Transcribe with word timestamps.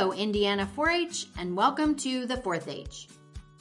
Hello, 0.00 0.14
Indiana 0.14 0.66
4 0.66 0.88
H, 0.88 1.26
and 1.36 1.54
welcome 1.54 1.94
to 1.96 2.24
The 2.24 2.38
Fourth 2.38 2.68
H. 2.68 3.06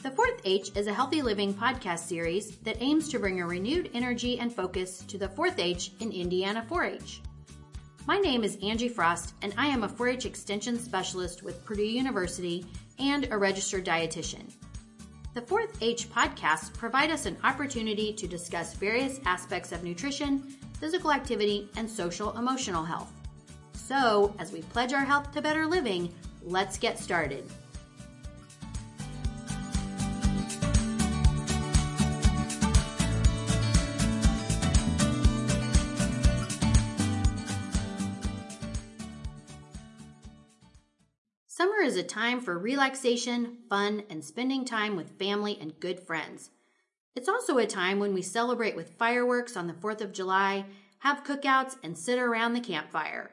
The 0.03 0.11
Fourth 0.11 0.39
H 0.45 0.71
is 0.73 0.87
a 0.87 0.93
healthy 0.93 1.21
living 1.21 1.53
podcast 1.53 2.07
series 2.07 2.55
that 2.59 2.77
aims 2.79 3.09
to 3.09 3.19
bring 3.19 3.41
a 3.41 3.45
renewed 3.45 3.89
energy 3.93 4.39
and 4.39 4.49
focus 4.49 4.99
to 5.09 5.17
the 5.17 5.27
Fourth 5.27 5.59
H 5.59 5.91
in 5.99 6.13
Indiana 6.13 6.63
4 6.69 6.85
H. 6.85 7.19
My 8.07 8.19
name 8.19 8.45
is 8.45 8.57
Angie 8.63 8.87
Frost, 8.87 9.33
and 9.41 9.53
I 9.57 9.67
am 9.67 9.83
a 9.83 9.89
4 9.89 10.07
H 10.07 10.25
Extension 10.25 10.79
Specialist 10.79 11.43
with 11.43 11.65
Purdue 11.65 11.83
University 11.83 12.65
and 12.99 13.27
a 13.31 13.37
registered 13.37 13.85
dietitian. 13.85 14.49
The 15.33 15.41
Fourth 15.41 15.77
H 15.81 16.09
podcasts 16.09 16.73
provide 16.73 17.11
us 17.11 17.25
an 17.25 17.35
opportunity 17.43 18.13
to 18.13 18.29
discuss 18.29 18.75
various 18.75 19.19
aspects 19.25 19.73
of 19.73 19.83
nutrition, 19.83 20.55
physical 20.79 21.11
activity, 21.11 21.69
and 21.75 21.89
social 21.89 22.31
emotional 22.37 22.85
health. 22.85 23.11
So, 23.73 24.35
as 24.37 24.51
we 24.51 24.61
pledge 24.61 24.93
our 24.93 25.03
health 25.03 25.31
to 25.31 25.41
better 25.41 25.65
living, 25.65 26.13
let's 26.43 26.77
get 26.77 26.99
started. 26.99 27.43
Summer 41.47 41.81
is 41.81 41.97
a 41.97 42.03
time 42.03 42.39
for 42.39 42.57
relaxation, 42.57 43.57
fun, 43.67 44.03
and 44.09 44.23
spending 44.23 44.63
time 44.63 44.95
with 44.95 45.17
family 45.19 45.57
and 45.59 45.77
good 45.81 45.99
friends. 45.99 46.51
It's 47.17 47.27
also 47.27 47.57
a 47.57 47.67
time 47.67 47.99
when 47.99 48.13
we 48.13 48.21
celebrate 48.21 48.77
with 48.77 48.91
fireworks 48.91 49.57
on 49.57 49.67
the 49.67 49.73
4th 49.73 49.99
of 49.99 50.13
July, 50.13 50.65
have 50.99 51.25
cookouts, 51.25 51.75
and 51.83 51.97
sit 51.97 52.17
around 52.17 52.53
the 52.53 52.61
campfire. 52.61 53.31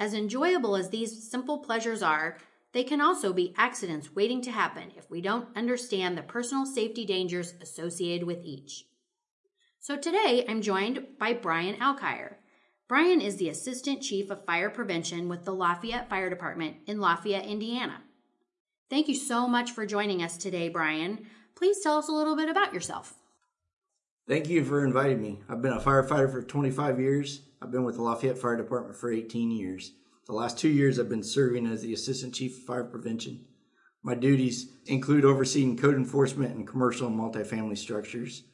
As 0.00 0.14
enjoyable 0.14 0.76
as 0.76 0.88
these 0.88 1.30
simple 1.30 1.58
pleasures 1.58 2.02
are, 2.02 2.38
they 2.72 2.82
can 2.82 3.02
also 3.02 3.34
be 3.34 3.52
accidents 3.58 4.14
waiting 4.14 4.40
to 4.42 4.50
happen 4.50 4.92
if 4.96 5.10
we 5.10 5.20
don't 5.20 5.54
understand 5.54 6.16
the 6.16 6.22
personal 6.22 6.64
safety 6.64 7.04
dangers 7.04 7.52
associated 7.60 8.26
with 8.26 8.42
each. 8.42 8.86
So 9.78 9.98
today 9.98 10.46
I'm 10.48 10.62
joined 10.62 11.04
by 11.18 11.34
Brian 11.34 11.76
Alkire. 11.76 12.36
Brian 12.88 13.20
is 13.20 13.36
the 13.36 13.50
Assistant 13.50 14.00
Chief 14.00 14.30
of 14.30 14.46
Fire 14.46 14.70
Prevention 14.70 15.28
with 15.28 15.44
the 15.44 15.52
Lafayette 15.52 16.08
Fire 16.08 16.30
Department 16.30 16.76
in 16.86 16.98
Lafayette, 16.98 17.46
Indiana. 17.46 18.02
Thank 18.88 19.06
you 19.06 19.14
so 19.14 19.46
much 19.46 19.70
for 19.72 19.84
joining 19.84 20.22
us 20.22 20.38
today, 20.38 20.70
Brian. 20.70 21.26
Please 21.54 21.80
tell 21.82 21.98
us 21.98 22.08
a 22.08 22.12
little 22.12 22.36
bit 22.36 22.48
about 22.48 22.72
yourself. 22.72 23.19
Thank 24.30 24.48
you 24.48 24.64
for 24.64 24.84
inviting 24.84 25.20
me. 25.20 25.40
I've 25.48 25.60
been 25.60 25.72
a 25.72 25.80
firefighter 25.80 26.30
for 26.30 26.40
25 26.40 27.00
years 27.00 27.40
I've 27.60 27.72
been 27.72 27.82
with 27.82 27.96
the 27.96 28.02
Lafayette 28.02 28.38
Fire 28.38 28.56
Department 28.56 28.94
for 28.94 29.10
18 29.10 29.50
years. 29.50 29.90
The 30.28 30.34
last 30.34 30.56
two 30.56 30.68
years, 30.68 31.00
I've 31.00 31.08
been 31.08 31.24
serving 31.24 31.66
as 31.66 31.82
the 31.82 31.92
Assistant 31.92 32.32
Chief 32.32 32.56
of 32.58 32.62
Fire 32.62 32.84
Prevention. 32.84 33.44
My 34.04 34.14
duties 34.14 34.70
include 34.86 35.24
overseeing 35.24 35.76
code 35.76 35.96
enforcement 35.96 36.54
in 36.54 36.64
commercial 36.64 37.08
and 37.08 37.18
multifamily 37.18 37.76
structures, 37.76 38.44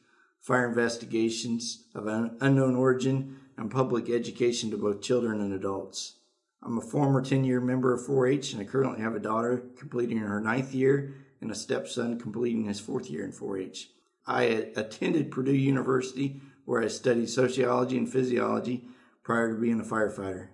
fire 0.41 0.67
investigations 0.67 1.85
of 1.95 2.07
an 2.07 2.39
unknown 2.41 2.75
origin, 2.75 3.37
and 3.59 3.71
public 3.71 4.09
education 4.09 4.71
to 4.71 4.79
both 4.79 5.03
children 5.03 5.43
and 5.43 5.53
adults. 5.53 6.21
I'm 6.63 6.79
a 6.79 6.81
former 6.81 7.21
10 7.21 7.45
year 7.45 7.61
member 7.61 7.93
of 7.93 8.07
4 8.07 8.29
H, 8.29 8.55
and 8.55 8.63
I 8.63 8.65
currently 8.65 9.03
have 9.03 9.15
a 9.15 9.21
daughter 9.21 9.63
completing 9.79 10.17
her 10.17 10.41
ninth 10.41 10.73
year 10.73 11.17
and 11.43 11.51
a 11.51 11.55
stepson 11.55 12.19
completing 12.19 12.65
his 12.65 12.81
fourth 12.81 13.11
year 13.11 13.27
in 13.27 13.33
4 13.33 13.59
H. 13.59 13.91
I 14.27 14.43
attended 14.77 15.31
Purdue 15.31 15.55
University, 15.55 16.41
where 16.65 16.83
I 16.83 16.89
studied 16.89 17.31
sociology 17.31 17.97
and 17.97 18.11
physiology 18.11 18.89
prior 19.23 19.55
to 19.55 19.61
being 19.61 19.81
a 19.81 19.85
firefighter. 19.85 20.49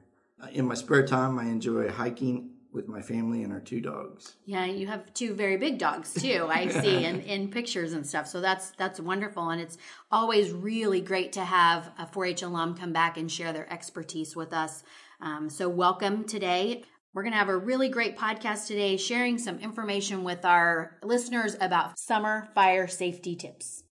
In 0.52 0.66
my 0.66 0.74
spare 0.74 1.06
time, 1.06 1.38
I 1.38 1.44
enjoy 1.44 1.88
hiking 1.88 2.50
with 2.72 2.88
my 2.88 3.02
family 3.02 3.42
and 3.42 3.52
our 3.52 3.60
two 3.60 3.80
dogs. 3.80 4.36
Yeah, 4.46 4.64
you 4.64 4.86
have 4.86 5.12
two 5.12 5.34
very 5.34 5.56
big 5.56 5.78
dogs 5.78 6.14
too. 6.14 6.46
I 6.50 6.68
see 6.68 7.04
in, 7.04 7.20
in 7.34 7.48
pictures 7.48 7.92
and 7.92 8.06
stuff. 8.06 8.26
So 8.26 8.40
that's 8.40 8.70
that's 8.70 8.98
wonderful, 8.98 9.50
and 9.50 9.60
it's 9.60 9.76
always 10.10 10.50
really 10.50 11.00
great 11.00 11.32
to 11.32 11.44
have 11.44 11.92
a 11.98 12.06
4-H 12.06 12.42
alum 12.42 12.74
come 12.74 12.92
back 12.92 13.16
and 13.16 13.30
share 13.30 13.52
their 13.52 13.70
expertise 13.72 14.34
with 14.34 14.52
us. 14.52 14.82
Um, 15.20 15.48
so 15.48 15.68
welcome 15.68 16.24
today. 16.24 16.84
We're 17.14 17.24
going 17.24 17.32
to 17.32 17.38
have 17.38 17.50
a 17.50 17.58
really 17.58 17.90
great 17.90 18.16
podcast 18.16 18.66
today, 18.66 18.96
sharing 18.96 19.36
some 19.36 19.58
information 19.58 20.24
with 20.24 20.46
our 20.46 20.96
listeners 21.02 21.54
about 21.60 21.98
summer 21.98 22.48
fire 22.54 22.88
safety 22.88 23.36
tips. 23.36 23.84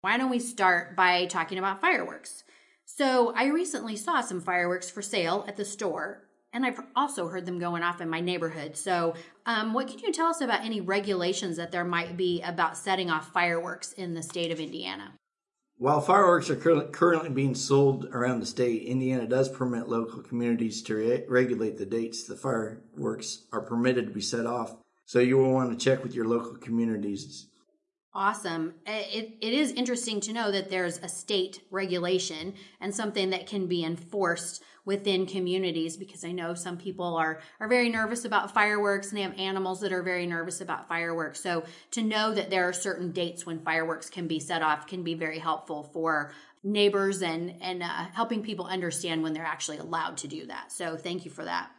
Why 0.00 0.18
don't 0.18 0.30
we 0.30 0.40
start 0.40 0.96
by 0.96 1.26
talking 1.26 1.58
about 1.58 1.80
fireworks? 1.80 2.42
So 2.84 3.32
I 3.36 3.46
recently 3.46 3.94
saw 3.94 4.22
some 4.22 4.40
fireworks 4.40 4.90
for 4.90 5.02
sale 5.02 5.44
at 5.46 5.56
the 5.56 5.64
store, 5.64 6.24
and 6.52 6.66
I've 6.66 6.80
also 6.96 7.28
heard 7.28 7.46
them 7.46 7.60
going 7.60 7.84
off 7.84 8.00
in 8.00 8.10
my 8.10 8.20
neighborhood. 8.20 8.76
So, 8.76 9.14
um, 9.46 9.72
what 9.72 9.86
can 9.86 10.00
you 10.00 10.12
tell 10.12 10.26
us 10.26 10.40
about 10.40 10.64
any 10.64 10.80
regulations 10.80 11.56
that 11.58 11.70
there 11.70 11.84
might 11.84 12.16
be 12.16 12.42
about 12.42 12.76
setting 12.76 13.08
off 13.08 13.32
fireworks 13.32 13.92
in 13.92 14.14
the 14.14 14.22
state 14.22 14.50
of 14.50 14.58
Indiana? 14.58 15.12
While 15.82 16.00
fireworks 16.00 16.48
are 16.48 16.54
currently 16.54 17.28
being 17.28 17.56
sold 17.56 18.04
around 18.12 18.38
the 18.38 18.46
state, 18.46 18.84
Indiana 18.84 19.26
does 19.26 19.48
permit 19.48 19.88
local 19.88 20.22
communities 20.22 20.80
to 20.82 20.94
re- 20.94 21.24
regulate 21.26 21.76
the 21.76 21.84
dates 21.84 22.22
the 22.22 22.36
fireworks 22.36 23.46
are 23.50 23.62
permitted 23.62 24.06
to 24.06 24.12
be 24.12 24.20
set 24.20 24.46
off. 24.46 24.76
So 25.06 25.18
you 25.18 25.38
will 25.38 25.52
want 25.52 25.76
to 25.76 25.84
check 25.84 26.04
with 26.04 26.14
your 26.14 26.28
local 26.28 26.54
communities 26.54 27.48
Awesome. 28.14 28.74
It, 28.86 29.38
it 29.40 29.54
is 29.54 29.72
interesting 29.72 30.20
to 30.20 30.34
know 30.34 30.50
that 30.50 30.68
there's 30.68 30.98
a 30.98 31.08
state 31.08 31.62
regulation 31.70 32.54
and 32.78 32.94
something 32.94 33.30
that 33.30 33.46
can 33.46 33.66
be 33.66 33.84
enforced 33.84 34.62
within 34.84 35.24
communities 35.24 35.96
because 35.96 36.22
I 36.22 36.32
know 36.32 36.52
some 36.52 36.76
people 36.76 37.16
are, 37.16 37.40
are 37.58 37.68
very 37.68 37.88
nervous 37.88 38.26
about 38.26 38.52
fireworks 38.52 39.08
and 39.08 39.16
they 39.16 39.22
have 39.22 39.38
animals 39.38 39.80
that 39.80 39.94
are 39.94 40.02
very 40.02 40.26
nervous 40.26 40.60
about 40.60 40.88
fireworks. 40.88 41.40
So 41.40 41.64
to 41.92 42.02
know 42.02 42.34
that 42.34 42.50
there 42.50 42.68
are 42.68 42.72
certain 42.74 43.12
dates 43.12 43.46
when 43.46 43.60
fireworks 43.60 44.10
can 44.10 44.26
be 44.26 44.40
set 44.40 44.60
off 44.60 44.86
can 44.86 45.02
be 45.02 45.14
very 45.14 45.38
helpful 45.38 45.82
for 45.82 46.32
neighbors 46.62 47.22
and, 47.22 47.54
and 47.62 47.82
uh, 47.82 48.06
helping 48.12 48.42
people 48.42 48.66
understand 48.66 49.22
when 49.22 49.32
they're 49.32 49.42
actually 49.44 49.78
allowed 49.78 50.18
to 50.18 50.28
do 50.28 50.46
that. 50.46 50.70
So 50.70 50.98
thank 50.98 51.24
you 51.24 51.30
for 51.30 51.44
that. 51.44 51.70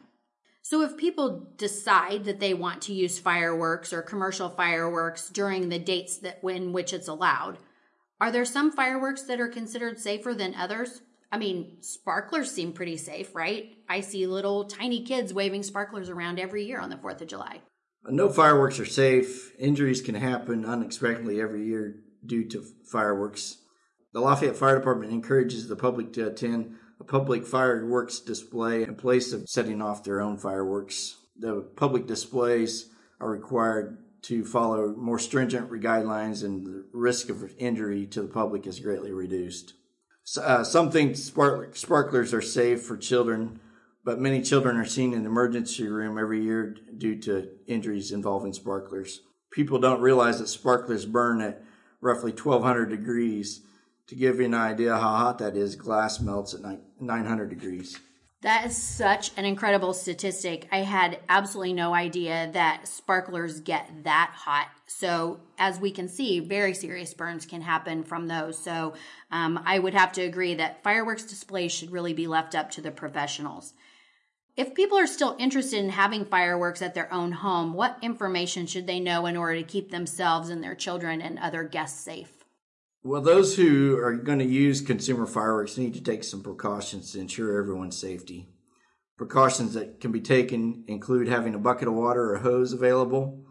So 0.64 0.80
if 0.80 0.96
people 0.96 1.52
decide 1.58 2.24
that 2.24 2.40
they 2.40 2.54
want 2.54 2.80
to 2.82 2.94
use 2.94 3.18
fireworks 3.18 3.92
or 3.92 4.00
commercial 4.00 4.48
fireworks 4.48 5.28
during 5.28 5.68
the 5.68 5.78
dates 5.78 6.16
that 6.18 6.42
in 6.42 6.72
which 6.72 6.94
it's 6.94 7.06
allowed, 7.06 7.58
are 8.18 8.32
there 8.32 8.46
some 8.46 8.72
fireworks 8.72 9.20
that 9.24 9.40
are 9.40 9.48
considered 9.48 10.00
safer 10.00 10.32
than 10.32 10.54
others? 10.54 11.02
I 11.30 11.36
mean, 11.36 11.76
sparklers 11.82 12.50
seem 12.50 12.72
pretty 12.72 12.96
safe, 12.96 13.34
right? 13.34 13.76
I 13.90 14.00
see 14.00 14.26
little 14.26 14.64
tiny 14.64 15.04
kids 15.04 15.34
waving 15.34 15.64
sparklers 15.64 16.08
around 16.08 16.40
every 16.40 16.64
year 16.64 16.80
on 16.80 16.88
the 16.88 16.96
4th 16.96 17.20
of 17.20 17.28
July. 17.28 17.60
No 18.08 18.30
fireworks 18.30 18.80
are 18.80 18.86
safe. 18.86 19.54
Injuries 19.58 20.00
can 20.00 20.14
happen 20.14 20.64
unexpectedly 20.64 21.42
every 21.42 21.66
year 21.66 21.96
due 22.24 22.48
to 22.48 22.64
fireworks. 22.86 23.58
The 24.14 24.20
Lafayette 24.20 24.56
Fire 24.56 24.78
Department 24.78 25.12
encourages 25.12 25.68
the 25.68 25.76
public 25.76 26.14
to 26.14 26.26
attend 26.28 26.76
a 27.00 27.04
public 27.04 27.46
fireworks 27.46 28.20
display 28.20 28.82
in 28.82 28.94
place 28.94 29.32
of 29.32 29.48
setting 29.48 29.82
off 29.82 30.04
their 30.04 30.20
own 30.20 30.36
fireworks. 30.36 31.16
The 31.36 31.62
public 31.76 32.06
displays 32.06 32.90
are 33.20 33.30
required 33.30 33.98
to 34.22 34.44
follow 34.44 34.94
more 34.96 35.18
stringent 35.18 35.70
guidelines 35.70 36.44
and 36.44 36.66
the 36.66 36.84
risk 36.92 37.28
of 37.28 37.52
injury 37.58 38.06
to 38.06 38.22
the 38.22 38.28
public 38.28 38.66
is 38.66 38.80
greatly 38.80 39.12
reduced. 39.12 39.74
Uh, 40.40 40.64
some 40.64 40.90
think 40.90 41.16
sparklers 41.16 42.32
are 42.32 42.40
safe 42.40 42.82
for 42.82 42.96
children, 42.96 43.60
but 44.04 44.18
many 44.18 44.40
children 44.40 44.78
are 44.78 44.86
seen 44.86 45.12
in 45.12 45.22
the 45.22 45.28
emergency 45.28 45.86
room 45.86 46.18
every 46.18 46.42
year 46.42 46.74
due 46.96 47.20
to 47.20 47.50
injuries 47.66 48.12
involving 48.12 48.54
sparklers. 48.54 49.20
People 49.52 49.78
don't 49.78 50.00
realize 50.00 50.38
that 50.38 50.48
sparklers 50.48 51.04
burn 51.04 51.42
at 51.42 51.62
roughly 52.00 52.32
1200 52.32 52.86
degrees 52.86 53.60
to 54.06 54.14
give 54.14 54.38
you 54.38 54.46
an 54.46 54.54
idea 54.54 54.92
how 54.92 55.16
hot 55.16 55.38
that 55.38 55.56
is, 55.56 55.76
glass 55.76 56.20
melts 56.20 56.54
at 56.54 56.60
900 57.00 57.48
degrees. 57.48 57.98
That 58.44 58.66
is 58.66 58.76
such 58.76 59.30
an 59.38 59.46
incredible 59.46 59.94
statistic. 59.94 60.68
I 60.70 60.80
had 60.80 61.18
absolutely 61.30 61.72
no 61.72 61.94
idea 61.94 62.50
that 62.52 62.86
sparklers 62.86 63.60
get 63.60 64.04
that 64.04 64.32
hot. 64.34 64.68
So, 64.86 65.40
as 65.56 65.80
we 65.80 65.90
can 65.90 66.08
see, 66.08 66.40
very 66.40 66.74
serious 66.74 67.14
burns 67.14 67.46
can 67.46 67.62
happen 67.62 68.04
from 68.04 68.28
those. 68.28 68.62
So, 68.62 68.92
um, 69.30 69.62
I 69.64 69.78
would 69.78 69.94
have 69.94 70.12
to 70.12 70.22
agree 70.22 70.54
that 70.56 70.82
fireworks 70.82 71.24
displays 71.24 71.72
should 71.72 71.90
really 71.90 72.12
be 72.12 72.26
left 72.26 72.54
up 72.54 72.70
to 72.72 72.82
the 72.82 72.90
professionals. 72.90 73.72
If 74.58 74.74
people 74.74 74.98
are 74.98 75.06
still 75.06 75.36
interested 75.38 75.82
in 75.82 75.88
having 75.88 76.26
fireworks 76.26 76.82
at 76.82 76.92
their 76.94 77.10
own 77.10 77.32
home, 77.32 77.72
what 77.72 77.96
information 78.02 78.66
should 78.66 78.86
they 78.86 79.00
know 79.00 79.24
in 79.24 79.38
order 79.38 79.56
to 79.56 79.64
keep 79.64 79.90
themselves 79.90 80.50
and 80.50 80.62
their 80.62 80.74
children 80.74 81.22
and 81.22 81.38
other 81.38 81.64
guests 81.64 82.04
safe? 82.04 82.43
Well, 83.06 83.20
those 83.20 83.54
who 83.54 83.98
are 83.98 84.16
going 84.16 84.38
to 84.38 84.46
use 84.46 84.80
consumer 84.80 85.26
fireworks 85.26 85.76
need 85.76 85.92
to 85.92 86.02
take 86.02 86.24
some 86.24 86.42
precautions 86.42 87.12
to 87.12 87.20
ensure 87.20 87.58
everyone's 87.58 87.98
safety. 87.98 88.48
Precautions 89.18 89.74
that 89.74 90.00
can 90.00 90.10
be 90.10 90.22
taken 90.22 90.84
include 90.88 91.28
having 91.28 91.54
a 91.54 91.58
bucket 91.58 91.86
of 91.86 91.92
water 91.92 92.32
or 92.32 92.38
hose 92.38 92.72
available, 92.72 93.44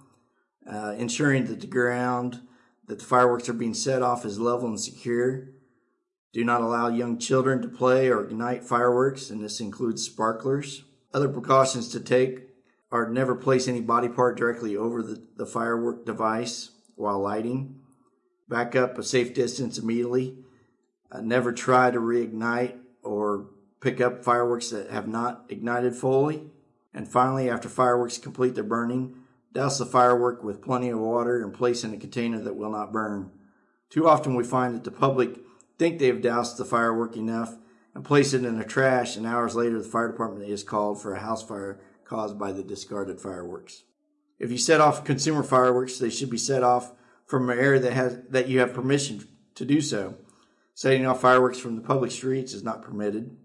uh, 0.67 0.95
ensuring 0.97 1.45
that 1.45 1.61
the 1.61 1.67
ground 1.67 2.41
that 2.87 2.97
the 2.97 3.05
fireworks 3.05 3.47
are 3.47 3.53
being 3.53 3.75
set 3.75 4.01
off 4.01 4.25
is 4.25 4.39
level 4.39 4.67
and 4.67 4.79
secure. 4.79 5.49
Do 6.33 6.43
not 6.43 6.61
allow 6.61 6.87
young 6.87 7.19
children 7.19 7.61
to 7.61 7.67
play 7.67 8.09
or 8.09 8.25
ignite 8.25 8.63
fireworks, 8.63 9.29
and 9.29 9.43
this 9.43 9.59
includes 9.59 10.03
sparklers. 10.03 10.83
Other 11.13 11.29
precautions 11.29 11.89
to 11.89 11.99
take 11.99 12.47
are 12.91 13.07
never 13.07 13.35
place 13.35 13.67
any 13.67 13.81
body 13.81 14.09
part 14.09 14.35
directly 14.35 14.75
over 14.75 15.03
the, 15.03 15.23
the 15.37 15.45
firework 15.45 16.07
device 16.07 16.71
while 16.95 17.19
lighting. 17.19 17.82
Back 18.47 18.75
up 18.75 18.97
a 18.97 19.03
safe 19.03 19.33
distance 19.33 19.77
immediately. 19.77 20.37
Uh, 21.11 21.21
never 21.21 21.51
try 21.51 21.91
to 21.91 21.99
reignite 21.99 22.77
or 23.03 23.47
pick 23.79 24.01
up 24.01 24.23
fireworks 24.23 24.69
that 24.69 24.89
have 24.89 25.07
not 25.07 25.45
ignited 25.49 25.95
fully. 25.95 26.49
And 26.93 27.07
finally, 27.07 27.49
after 27.49 27.69
fireworks 27.69 28.17
complete 28.17 28.55
their 28.55 28.63
burning, 28.63 29.17
douse 29.53 29.77
the 29.77 29.85
firework 29.85 30.43
with 30.43 30.61
plenty 30.61 30.89
of 30.89 30.99
water 30.99 31.43
and 31.43 31.53
place 31.53 31.83
in 31.83 31.93
a 31.93 31.97
container 31.97 32.39
that 32.39 32.55
will 32.55 32.71
not 32.71 32.91
burn. 32.91 33.31
Too 33.89 34.07
often 34.07 34.35
we 34.35 34.43
find 34.43 34.73
that 34.75 34.83
the 34.83 34.91
public 34.91 35.39
think 35.77 35.99
they 35.99 36.07
have 36.07 36.21
doused 36.21 36.57
the 36.57 36.65
firework 36.65 37.15
enough 37.15 37.57
and 37.93 38.03
place 38.03 38.33
it 38.33 38.43
in 38.43 38.57
the 38.57 38.63
trash, 38.63 39.15
and 39.15 39.25
hours 39.25 39.55
later 39.55 39.77
the 39.77 39.87
fire 39.87 40.07
department 40.07 40.49
is 40.49 40.63
called 40.63 41.01
for 41.01 41.13
a 41.13 41.19
house 41.19 41.43
fire 41.43 41.79
caused 42.05 42.39
by 42.39 42.51
the 42.51 42.63
discarded 42.63 43.19
fireworks. 43.19 43.83
If 44.39 44.51
you 44.51 44.57
set 44.57 44.81
off 44.81 45.03
consumer 45.03 45.43
fireworks, 45.43 45.99
they 45.99 46.09
should 46.09 46.29
be 46.29 46.37
set 46.37 46.63
off 46.63 46.91
from 47.25 47.49
an 47.49 47.57
area 47.57 47.79
that 47.79 47.93
has 47.93 48.19
that 48.29 48.47
you 48.47 48.59
have 48.59 48.73
permission 48.73 49.27
to 49.55 49.65
do 49.65 49.81
so. 49.81 50.15
Setting 50.75 51.05
off 51.05 51.21
fireworks 51.21 51.59
from 51.59 51.75
the 51.75 51.81
public 51.81 52.11
streets 52.11 52.53
is 52.53 52.63
not 52.63 52.81
permitted. 52.81 53.37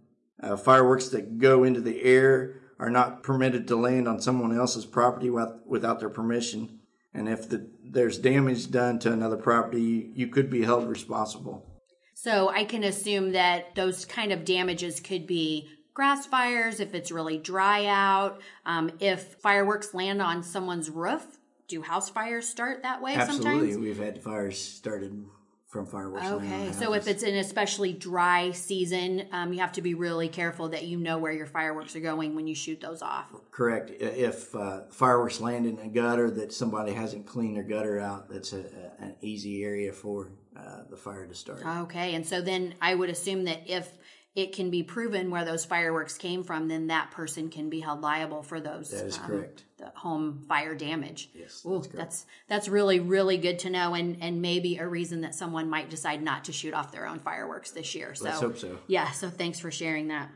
Uh, 0.42 0.56
fireworks 0.56 1.08
that 1.08 1.38
go 1.38 1.64
into 1.64 1.80
the 1.80 2.02
air 2.02 2.60
are 2.78 2.90
not 2.90 3.22
permitted 3.22 3.66
to 3.68 3.76
land 3.76 4.06
on 4.06 4.20
someone 4.20 4.56
else's 4.56 4.86
property 4.86 5.30
without, 5.30 6.00
their 6.00 6.08
permission. 6.08 6.78
And 7.12 7.28
if 7.28 7.48
the, 7.48 7.68
there's 7.82 8.18
damage 8.18 8.70
done 8.70 8.98
to 9.00 9.12
another 9.12 9.36
property, 9.36 9.82
you, 9.82 10.10
you 10.14 10.26
could 10.28 10.48
be 10.48 10.62
held 10.62 10.88
responsible. 10.88 11.66
So 12.14 12.48
I 12.48 12.64
can 12.64 12.84
assume 12.84 13.32
that 13.32 13.74
those 13.74 14.04
kind 14.04 14.32
of 14.32 14.44
damages 14.44 15.00
could 15.00 15.26
be 15.26 15.68
grass 15.92 16.26
fires, 16.26 16.78
if 16.78 16.94
it's 16.94 17.10
really 17.10 17.38
dry 17.38 17.86
out, 17.86 18.40
um, 18.64 18.92
if 19.00 19.34
fireworks 19.40 19.94
land 19.94 20.22
on 20.22 20.42
someone's 20.42 20.90
roof. 20.90 21.37
Do 21.68 21.82
house 21.82 22.08
fires 22.08 22.48
start 22.48 22.82
that 22.82 23.02
way 23.02 23.14
Absolutely. 23.14 23.50
sometimes? 23.50 23.78
We've 23.78 23.98
had 23.98 24.22
fires 24.22 24.58
started 24.58 25.26
from 25.68 25.84
fireworks. 25.84 26.24
landing 26.24 26.50
Okay, 26.50 26.72
so 26.72 26.94
if 26.94 27.06
it's 27.06 27.22
an 27.22 27.34
especially 27.34 27.92
dry 27.92 28.52
season, 28.52 29.28
um, 29.32 29.52
you 29.52 29.60
have 29.60 29.72
to 29.72 29.82
be 29.82 29.92
really 29.92 30.28
careful 30.28 30.70
that 30.70 30.84
you 30.84 30.96
know 30.96 31.18
where 31.18 31.30
your 31.30 31.44
fireworks 31.44 31.94
are 31.94 32.00
going 32.00 32.34
when 32.34 32.46
you 32.46 32.54
shoot 32.54 32.80
those 32.80 33.02
off. 33.02 33.26
Correct. 33.50 33.90
If 33.90 34.54
uh, 34.56 34.84
fireworks 34.90 35.40
land 35.40 35.66
in 35.66 35.78
a 35.78 35.88
gutter 35.88 36.30
that 36.30 36.54
somebody 36.54 36.92
hasn't 36.92 37.26
cleaned 37.26 37.56
their 37.56 37.64
gutter 37.64 38.00
out, 38.00 38.30
that's 38.30 38.54
a, 38.54 38.60
a, 38.60 39.04
an 39.04 39.16
easy 39.20 39.62
area 39.62 39.92
for 39.92 40.32
uh, 40.56 40.84
the 40.88 40.96
fire 40.96 41.26
to 41.26 41.34
start. 41.34 41.62
Okay, 41.66 42.14
and 42.14 42.26
so 42.26 42.40
then 42.40 42.74
I 42.80 42.94
would 42.94 43.10
assume 43.10 43.44
that 43.44 43.60
if 43.66 43.92
it 44.38 44.52
can 44.52 44.70
be 44.70 44.84
proven 44.84 45.32
where 45.32 45.44
those 45.44 45.64
fireworks 45.64 46.16
came 46.16 46.44
from, 46.44 46.68
then 46.68 46.86
that 46.86 47.10
person 47.10 47.50
can 47.50 47.68
be 47.68 47.80
held 47.80 48.02
liable 48.02 48.44
for 48.44 48.60
those. 48.60 48.90
That 48.90 49.06
is 49.06 49.18
um, 49.18 49.24
correct. 49.24 49.64
The 49.78 49.90
home 49.96 50.44
fire 50.48 50.76
damage. 50.76 51.28
Yes, 51.34 51.66
Ooh, 51.66 51.82
that's 51.92 52.24
that's 52.46 52.68
really 52.68 53.00
really 53.00 53.36
good 53.36 53.58
to 53.60 53.70
know, 53.70 53.94
and 53.94 54.16
and 54.20 54.40
maybe 54.40 54.76
a 54.76 54.86
reason 54.86 55.22
that 55.22 55.34
someone 55.34 55.68
might 55.68 55.90
decide 55.90 56.22
not 56.22 56.44
to 56.44 56.52
shoot 56.52 56.72
off 56.72 56.92
their 56.92 57.08
own 57.08 57.18
fireworks 57.18 57.72
this 57.72 57.96
year. 57.96 58.14
So 58.14 58.26
Let's 58.26 58.40
hope 58.40 58.58
so. 58.58 58.78
yeah, 58.86 59.10
so 59.10 59.28
thanks 59.28 59.58
for 59.58 59.72
sharing 59.72 60.08
that. 60.08 60.30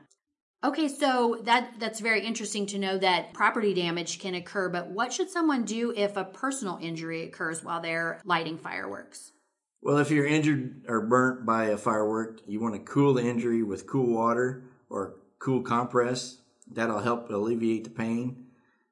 Okay, 0.64 0.88
so 0.88 1.40
that 1.44 1.74
that's 1.78 2.00
very 2.00 2.26
interesting 2.26 2.66
to 2.66 2.78
know 2.78 2.98
that 2.98 3.34
property 3.34 3.72
damage 3.72 4.18
can 4.18 4.34
occur, 4.34 4.68
but 4.68 4.90
what 4.90 5.12
should 5.12 5.30
someone 5.30 5.64
do 5.64 5.92
if 5.96 6.16
a 6.16 6.24
personal 6.24 6.76
injury 6.82 7.22
occurs 7.22 7.62
while 7.62 7.80
they're 7.80 8.20
lighting 8.24 8.58
fireworks? 8.58 9.30
Well, 9.84 9.98
if 9.98 10.12
you're 10.12 10.26
injured 10.26 10.84
or 10.86 11.00
burnt 11.00 11.44
by 11.44 11.66
a 11.66 11.76
firework, 11.76 12.40
you 12.46 12.60
want 12.60 12.74
to 12.74 12.80
cool 12.80 13.14
the 13.14 13.22
injury 13.22 13.64
with 13.64 13.88
cool 13.88 14.14
water 14.14 14.62
or 14.88 15.16
cool 15.40 15.62
compress. 15.62 16.38
That'll 16.70 17.00
help 17.00 17.28
alleviate 17.30 17.82
the 17.82 17.90
pain. 17.90 18.46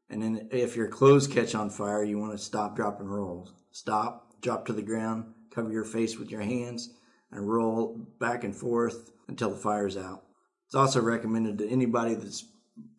And 0.08 0.20
then 0.20 0.48
if 0.50 0.74
your 0.74 0.88
clothes 0.88 1.28
catch 1.28 1.54
on 1.54 1.70
fire, 1.70 2.02
you 2.02 2.18
want 2.18 2.32
to 2.32 2.38
stop, 2.38 2.74
drop, 2.74 2.98
and 2.98 3.08
roll. 3.08 3.48
Stop, 3.70 4.40
drop 4.40 4.66
to 4.66 4.72
the 4.72 4.82
ground, 4.82 5.32
cover 5.54 5.70
your 5.70 5.84
face 5.84 6.18
with 6.18 6.28
your 6.28 6.40
hands, 6.40 6.90
and 7.30 7.48
roll 7.48 8.08
back 8.18 8.42
and 8.42 8.56
forth 8.56 9.12
until 9.28 9.50
the 9.50 9.56
fire's 9.56 9.96
out. 9.96 10.24
It's 10.66 10.74
also 10.74 11.00
recommended 11.00 11.58
to 11.58 11.68
anybody 11.68 12.14
that's 12.14 12.44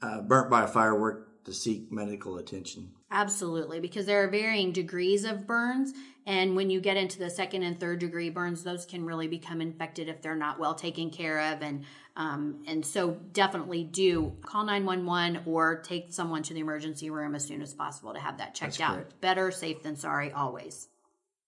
uh, 0.01 0.21
burnt 0.21 0.49
by 0.49 0.63
a 0.63 0.67
firework 0.67 1.27
to 1.45 1.53
seek 1.53 1.91
medical 1.91 2.37
attention. 2.37 2.91
Absolutely, 3.09 3.79
because 3.79 4.05
there 4.05 4.23
are 4.23 4.27
varying 4.29 4.71
degrees 4.71 5.25
of 5.25 5.45
burns. 5.45 5.93
And 6.25 6.55
when 6.55 6.69
you 6.69 6.79
get 6.79 6.97
into 6.97 7.17
the 7.17 7.29
second 7.29 7.63
and 7.63 7.79
third 7.79 7.99
degree 7.99 8.29
burns, 8.29 8.63
those 8.63 8.85
can 8.85 9.05
really 9.05 9.27
become 9.27 9.59
infected 9.59 10.07
if 10.07 10.21
they're 10.21 10.35
not 10.35 10.59
well 10.59 10.75
taken 10.75 11.09
care 11.09 11.53
of. 11.53 11.61
And 11.61 11.83
um, 12.15 12.63
and 12.67 12.85
so 12.85 13.17
definitely 13.31 13.83
do 13.83 14.33
call 14.43 14.65
911 14.65 15.43
or 15.45 15.81
take 15.81 16.11
someone 16.13 16.43
to 16.43 16.53
the 16.53 16.59
emergency 16.59 17.09
room 17.09 17.35
as 17.35 17.45
soon 17.45 17.61
as 17.61 17.73
possible 17.73 18.13
to 18.13 18.19
have 18.19 18.37
that 18.37 18.53
checked 18.53 18.77
That's 18.77 18.89
out. 18.89 18.95
correct. 18.95 19.21
Better 19.21 19.49
safe 19.49 19.81
than 19.81 19.95
sorry, 19.95 20.31
always. 20.31 20.89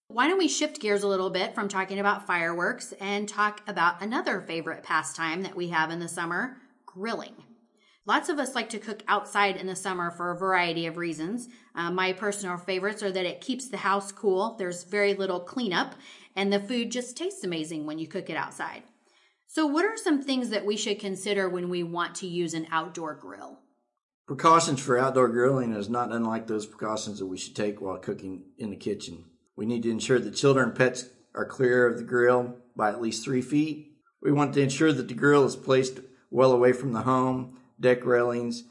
Why 0.07 0.28
don't 0.28 0.38
we 0.38 0.48
shift 0.48 0.80
gears 0.80 1.04
a 1.04 1.07
little 1.07 1.30
bit 1.30 1.54
from 1.54 1.68
talking 1.68 2.00
about 2.00 2.28
fireworks 2.28 2.94
and 3.00 3.28
talk 3.28 3.62
about 3.68 4.01
another 4.01 4.42
favorite 4.42 4.84
pastime 4.84 5.44
that 5.44 5.56
we 5.56 5.69
have 5.69 5.92
in 5.92 6.00
the 6.00 6.07
summer 6.07 6.57
grilling? 6.86 7.36
Lots 8.05 8.27
of 8.27 8.38
us 8.38 8.53
like 8.53 8.67
to 8.69 8.79
cook 8.79 9.01
outside 9.07 9.55
in 9.55 9.65
the 9.65 9.77
summer 9.77 10.11
for 10.11 10.31
a 10.31 10.38
variety 10.38 10.88
of 10.88 10.97
reasons. 10.97 11.47
Uh, 11.73 11.89
my 11.89 12.11
personal 12.11 12.57
favorites 12.57 13.01
are 13.01 13.11
that 13.11 13.25
it 13.25 13.39
keeps 13.39 13.69
the 13.69 13.77
house 13.77 14.11
cool, 14.11 14.55
there's 14.57 14.83
very 14.83 15.13
little 15.13 15.39
cleanup, 15.39 15.95
and 16.35 16.51
the 16.51 16.59
food 16.59 16.91
just 16.91 17.15
tastes 17.15 17.45
amazing 17.45 17.85
when 17.85 18.00
you 18.00 18.07
cook 18.07 18.29
it 18.29 18.35
outside. 18.35 18.83
So, 19.47 19.65
what 19.65 19.85
are 19.85 19.95
some 19.95 20.21
things 20.21 20.50
that 20.50 20.65
we 20.65 20.75
should 20.75 21.00
consider 21.00 21.47
when 21.47 21.69
we 21.69 21.83
want 21.83 22.15
to 22.15 22.27
use 22.27 22.53
an 22.53 22.67
outdoor 22.71 23.15
grill? 23.15 23.59
Precautions 24.27 24.81
for 24.81 24.97
outdoor 24.97 25.29
grilling 25.29 25.73
is 25.73 25.89
not 25.89 26.11
unlike 26.11 26.47
those 26.47 26.65
precautions 26.65 27.19
that 27.19 27.27
we 27.27 27.38
should 27.38 27.56
take 27.56 27.79
while 27.79 27.97
cooking 27.97 28.45
in 28.57 28.69
the 28.69 28.75
kitchen. 28.75 29.25
We 29.56 29.65
need 29.65 29.83
to 29.83 29.91
ensure 29.91 30.19
that 30.19 30.35
children 30.35 30.69
and 30.69 30.77
pets 30.77 31.06
are 31.35 31.45
clear 31.45 31.88
of 31.88 31.97
the 31.97 32.03
grill 32.03 32.57
by 32.75 32.89
at 32.89 33.01
least 33.01 33.23
three 33.23 33.41
feet. 33.41 33.94
We 34.21 34.31
want 34.31 34.53
to 34.56 34.61
ensure 34.61 34.91
that 34.91 35.07
the 35.07 35.13
grill 35.13 35.45
is 35.45 35.56
placed 35.56 35.99
well 36.31 36.51
away 36.51 36.73
from 36.73 36.94
the 36.94 37.01
home, 37.01 37.59
deck 37.83 38.03
railings, 38.06 38.63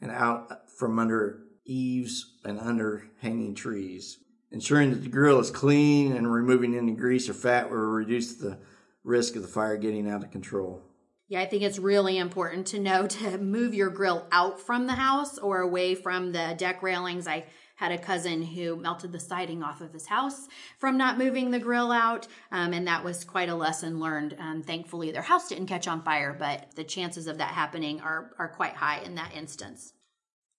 and 0.00 0.10
out 0.10 0.70
from 0.70 0.98
under 0.98 1.42
eaves 1.66 2.32
and 2.44 2.58
under 2.58 3.04
hanging 3.20 3.54
trees. 3.54 4.18
Ensuring 4.50 4.90
that 4.90 5.02
the 5.02 5.08
grill 5.08 5.38
is 5.38 5.50
clean 5.50 6.12
and 6.12 6.32
removing 6.32 6.74
any 6.74 6.92
grease 6.92 7.28
or 7.28 7.34
fat 7.34 7.70
will 7.70 7.76
reduce 7.76 8.34
the 8.34 8.58
risk 9.04 9.36
of 9.36 9.42
the 9.42 9.48
fire 9.48 9.76
getting 9.76 10.08
out 10.10 10.24
of 10.24 10.30
control. 10.30 10.82
Yeah, 11.28 11.40
I 11.40 11.46
think 11.46 11.62
it's 11.62 11.78
really 11.78 12.18
important 12.18 12.66
to 12.68 12.80
know 12.80 13.06
to 13.06 13.38
move 13.38 13.74
your 13.74 13.90
grill 13.90 14.26
out 14.32 14.58
from 14.60 14.86
the 14.88 14.94
house 14.94 15.38
or 15.38 15.60
away 15.60 15.94
from 15.94 16.32
the 16.32 16.54
deck 16.56 16.82
railings. 16.82 17.28
I 17.28 17.44
had 17.80 17.92
a 17.92 17.98
cousin 17.98 18.42
who 18.42 18.76
melted 18.76 19.10
the 19.10 19.18
siding 19.18 19.62
off 19.62 19.80
of 19.80 19.94
his 19.94 20.04
house 20.04 20.48
from 20.78 20.98
not 20.98 21.16
moving 21.16 21.50
the 21.50 21.58
grill 21.58 21.90
out, 21.90 22.28
um, 22.52 22.74
and 22.74 22.86
that 22.86 23.02
was 23.02 23.24
quite 23.24 23.48
a 23.48 23.54
lesson 23.54 23.98
learned. 23.98 24.36
Um, 24.38 24.62
thankfully, 24.62 25.10
their 25.10 25.22
house 25.22 25.48
didn't 25.48 25.66
catch 25.66 25.88
on 25.88 26.02
fire, 26.02 26.36
but 26.38 26.66
the 26.76 26.84
chances 26.84 27.26
of 27.26 27.38
that 27.38 27.54
happening 27.54 27.98
are 28.02 28.32
are 28.38 28.48
quite 28.48 28.74
high 28.74 28.98
in 28.98 29.14
that 29.14 29.34
instance. 29.34 29.94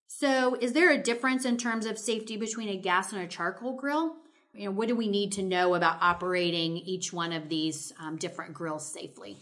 So, 0.08 0.58
is 0.60 0.74
there 0.74 0.92
a 0.92 0.98
difference 0.98 1.46
in 1.46 1.58
terms 1.58 1.86
of 1.86 2.00
safety 2.00 2.38
between 2.38 2.70
a 2.70 2.78
gas 2.78 3.14
and 3.14 3.22
a 3.22 3.28
charcoal 3.28 3.76
grill? 3.76 4.16
You 4.56 4.66
know, 4.66 4.72
what 4.72 4.88
do 4.88 4.96
we 4.96 5.08
need 5.08 5.32
to 5.34 5.44
know 5.44 5.76
about 5.76 6.00
operating 6.02 6.76
each 6.76 7.14
one 7.14 7.34
of 7.34 7.50
these 7.50 7.94
um, 8.00 8.18
different 8.18 8.56
grills 8.56 8.92
safely? 8.92 9.38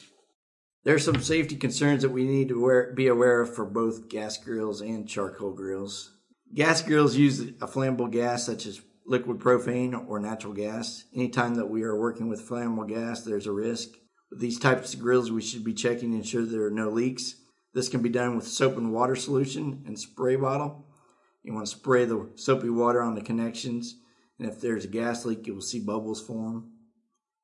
There's 0.83 1.05
some 1.05 1.21
safety 1.21 1.55
concerns 1.55 2.01
that 2.01 2.09
we 2.11 2.25
need 2.25 2.49
to 2.49 2.59
aware, 2.59 2.91
be 2.93 3.07
aware 3.07 3.39
of 3.39 3.55
for 3.55 3.63
both 3.63 4.09
gas 4.09 4.35
grills 4.35 4.81
and 4.81 5.07
charcoal 5.07 5.53
grills. 5.53 6.11
Gas 6.53 6.81
grills 6.81 7.15
use 7.15 7.39
a 7.39 7.67
flammable 7.67 8.11
gas 8.11 8.45
such 8.45 8.65
as 8.65 8.81
liquid 9.05 9.39
propane 9.39 10.07
or 10.07 10.19
natural 10.19 10.53
gas. 10.53 11.03
Anytime 11.15 11.55
that 11.55 11.69
we 11.69 11.83
are 11.83 11.99
working 11.99 12.27
with 12.27 12.47
flammable 12.47 12.87
gas, 12.87 13.21
there's 13.21 13.45
a 13.45 13.51
risk. 13.51 13.89
With 14.31 14.39
these 14.39 14.59
types 14.59 14.93
of 14.93 14.99
grills, 14.99 15.31
we 15.31 15.41
should 15.41 15.63
be 15.63 15.73
checking 15.73 16.11
to 16.11 16.17
ensure 16.17 16.45
there 16.45 16.65
are 16.65 16.71
no 16.71 16.89
leaks. 16.89 17.35
This 17.73 17.89
can 17.89 18.01
be 18.01 18.09
done 18.09 18.35
with 18.35 18.47
soap 18.47 18.77
and 18.77 18.91
water 18.91 19.15
solution 19.15 19.83
and 19.85 19.99
spray 19.99 20.35
bottle. 20.35 20.87
You 21.43 21.53
want 21.53 21.67
to 21.67 21.75
spray 21.75 22.05
the 22.05 22.29
soapy 22.35 22.69
water 22.69 23.01
on 23.01 23.15
the 23.15 23.21
connections, 23.21 23.95
and 24.39 24.49
if 24.49 24.59
there's 24.59 24.85
a 24.85 24.89
gas 24.89 25.25
leak, 25.25 25.45
you 25.47 25.53
will 25.53 25.61
see 25.61 25.79
bubbles 25.79 26.21
form. 26.21 26.71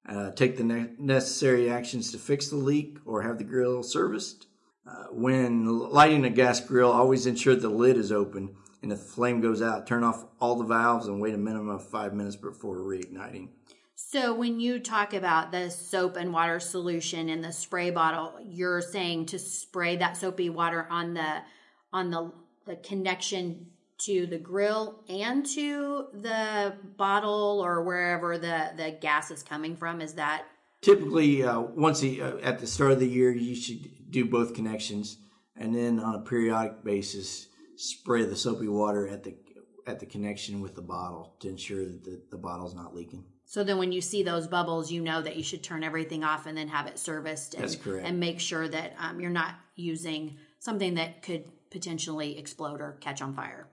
Uh, 0.07 0.31
take 0.31 0.57
the 0.57 0.63
ne- 0.63 0.91
necessary 1.00 1.69
actions 1.69 2.12
to 2.12 2.17
fix 2.17 2.50
the 2.50 2.55
leak 2.55 2.97
or 3.05 3.21
have 3.21 3.38
the 3.38 3.43
grill 3.43 3.81
serviced. 3.83 4.47
Uh, 4.88 5.05
when 5.12 5.65
lighting 5.65 6.25
a 6.25 6.29
gas 6.29 6.59
grill, 6.59 6.91
always 6.91 7.25
ensure 7.25 7.55
the 7.55 7.69
lid 7.69 7.97
is 7.97 8.12
open. 8.12 8.55
And 8.86 8.94
if 8.94 9.00
the 9.00 9.06
flame 9.13 9.42
goes 9.42 9.63
out, 9.63 9.88
turn 9.88 10.04
off 10.04 10.25
all 10.39 10.58
the 10.58 10.63
valves 10.63 11.08
and 11.08 11.20
wait 11.20 11.34
a 11.34 11.39
minimum 11.39 11.70
of 11.70 11.84
five 11.84 12.13
minutes 12.13 12.36
before 12.36 12.77
reigniting. 12.77 13.48
So, 13.96 14.36
when 14.36 14.60
you 14.60 14.77
talk 14.77 15.15
about 15.15 15.51
the 15.51 15.72
soap 15.72 16.18
and 16.18 16.32
water 16.32 16.60
solution 16.60 17.27
in 17.27 17.42
the 17.42 17.51
spray 17.51 17.89
bottle, 17.89 18.34
you're 18.44 18.82
saying 18.82 19.25
to 19.27 19.39
spray 19.39 19.96
that 19.96 20.18
soapy 20.18 20.51
water 20.51 20.86
on 20.92 21.15
the 21.15 21.42
on 21.92 22.12
the 22.12 22.32
the 22.65 22.75
connection 22.75 23.72
to 24.04 24.27
the 24.27 24.38
grill 24.38 25.04
and 25.10 25.44
to 25.48 26.06
the 26.13 26.75
bottle 26.96 27.63
or 27.65 27.82
wherever 27.82 28.38
the 28.38 28.70
the 28.77 28.92
gas 29.01 29.32
is 29.32 29.42
coming 29.42 29.75
from. 29.75 30.00
Is 30.00 30.13
that 30.13 30.46
Typically, 30.82 31.42
uh, 31.42 31.60
once 31.60 32.04
a, 32.04 32.22
uh, 32.22 32.38
at 32.44 32.60
the 32.60 32.68
start 32.68 32.92
of 32.92 33.00
the 33.00 33.08
year, 33.08 33.32
you 33.32 33.56
should 33.56 34.12
do 34.12 34.25
both 34.25 34.54
connections, 34.54 35.18
and 35.56 35.74
then 35.74 36.00
on 36.00 36.13
a 36.13 36.20
periodic 36.20 36.84
basis, 36.84 37.48
spray 37.75 38.24
the 38.24 38.36
soapy 38.36 38.67
water 38.67 39.08
at 39.08 39.24
the 39.24 39.36
at 39.88 40.00
the 40.00 40.05
connection 40.05 40.62
with 40.62 40.75
the 40.75 40.82
bottle 40.82 41.36
to 41.39 41.48
ensure 41.48 41.86
that 41.86 42.03
the, 42.03 42.22
the 42.32 42.38
bottle's 42.38 42.74
not 42.74 42.96
leaking. 42.96 43.24
So 43.46 43.63
then 43.63 43.77
when 43.77 43.91
you 43.91 44.01
see 44.01 44.24
those 44.24 44.48
bubbles, 44.48 44.91
you 44.91 45.01
know 45.01 45.22
that 45.22 45.36
you 45.36 45.44
should 45.44 45.62
turn 45.62 45.84
everything 45.84 46.24
off 46.24 46.48
and 46.48 46.58
then 46.58 46.67
have 46.67 46.88
it 46.88 46.98
serviced. 46.98 47.53
And, 47.53 47.63
That's 47.63 47.75
correct. 47.75 48.08
And 48.08 48.20
make 48.20 48.39
sure 48.39 48.67
that 48.67 48.94
um, 48.98 49.20
you're 49.22 49.29
not 49.29 49.53
using 49.75 50.38
something 50.58 50.96
that 50.96 51.22
could 51.22 51.46
potentially 51.70 52.39
explode 52.39 52.82
or 52.82 52.98
catch 53.00 53.22
on 53.22 53.36
fire. 53.36 53.67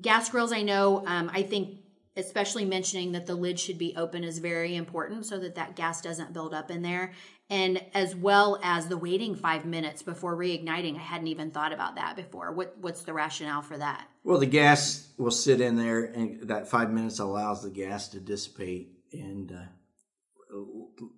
Gas 0.00 0.28
grills, 0.28 0.52
I 0.52 0.62
know, 0.62 1.02
um, 1.06 1.30
I 1.32 1.42
think 1.42 1.78
especially 2.16 2.64
mentioning 2.64 3.12
that 3.12 3.26
the 3.26 3.34
lid 3.34 3.58
should 3.58 3.78
be 3.78 3.94
open 3.96 4.24
is 4.24 4.38
very 4.38 4.76
important 4.76 5.24
so 5.24 5.38
that 5.38 5.54
that 5.54 5.76
gas 5.76 6.00
doesn't 6.00 6.32
build 6.32 6.52
up 6.52 6.70
in 6.70 6.82
there. 6.82 7.12
And 7.48 7.82
as 7.94 8.14
well 8.14 8.58
as 8.62 8.86
the 8.86 8.96
waiting 8.96 9.34
five 9.34 9.64
minutes 9.64 10.02
before 10.02 10.36
reigniting 10.36 10.96
i 10.96 11.00
hadn't 11.00 11.28
even 11.28 11.50
thought 11.50 11.72
about 11.72 11.96
that 11.96 12.16
before. 12.16 12.52
What 12.52 12.76
what's 12.78 13.02
the 13.02 13.12
rationale 13.12 13.62
for 13.62 13.76
that? 13.78 14.06
Well, 14.24 14.38
the 14.38 14.46
gas 14.46 15.08
will 15.18 15.30
sit 15.30 15.60
in 15.60 15.76
there, 15.76 16.04
and 16.04 16.48
that 16.48 16.68
five 16.68 16.90
minutes 16.90 17.18
allows 17.18 17.62
the 17.62 17.70
gas 17.70 18.08
to 18.08 18.20
dissipate 18.20 18.92
and 19.12 19.52
uh, 19.52 20.58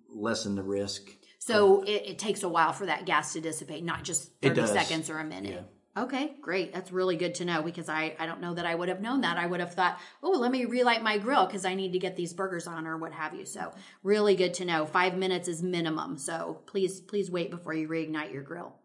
lessen 0.09 0.55
the 0.55 0.63
risk. 0.63 1.09
so 1.39 1.83
it, 1.83 2.03
it 2.05 2.19
takes 2.19 2.43
a 2.43 2.49
while 2.49 2.73
for 2.73 2.85
that 2.85 3.05
gas 3.05 3.33
to 3.33 3.41
dissipate 3.41 3.83
not 3.83 4.03
just 4.03 4.31
30 4.41 4.67
seconds 4.67 5.09
or 5.09 5.19
a 5.19 5.23
minute 5.23 5.63
Okay, 5.97 6.33
great. 6.41 6.73
That's 6.73 6.91
really 6.91 7.15
good 7.15 7.35
to 7.35 7.45
know 7.45 7.61
because 7.61 7.87
I, 7.87 8.15
I 8.19 8.25
don't 8.25 8.41
know 8.41 8.53
that 8.53 8.65
I 8.65 8.75
would 8.75 8.89
have 8.89 8.99
known 8.99 9.21
that. 9.21 9.37
I 9.37 9.45
would 9.45 9.61
have 9.61 9.73
thought, 9.73 9.97
oh, 10.21 10.31
let 10.31 10.51
me 10.51 10.65
relight 10.65 11.01
my 11.01 11.17
grill 11.17 11.45
because 11.45 11.63
I 11.63 11.73
need 11.73 11.93
to 11.93 11.99
get 11.99 12.17
these 12.17 12.33
burgers 12.33 12.67
on 12.67 12.85
or 12.85 12.97
what 12.97 13.13
have 13.13 13.33
you. 13.33 13.45
So 13.45 13.71
really 14.03 14.35
good 14.35 14.53
to 14.55 14.65
know. 14.65 14.85
Five 14.85 15.15
minutes 15.15 15.47
is 15.47 15.63
minimum. 15.63 16.17
So 16.17 16.59
please 16.65 16.99
please 16.99 17.31
wait 17.31 17.49
before 17.49 17.73
you 17.73 17.87
reignite 17.87 18.33
your 18.33 18.43
grill. 18.43 18.75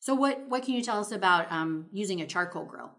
So 0.00 0.14
what 0.14 0.48
what 0.48 0.62
can 0.62 0.72
you 0.72 0.82
tell 0.82 1.00
us 1.00 1.12
about 1.12 1.52
um, 1.52 1.86
using 1.92 2.22
a 2.22 2.26
charcoal 2.26 2.64
grill? 2.64 2.92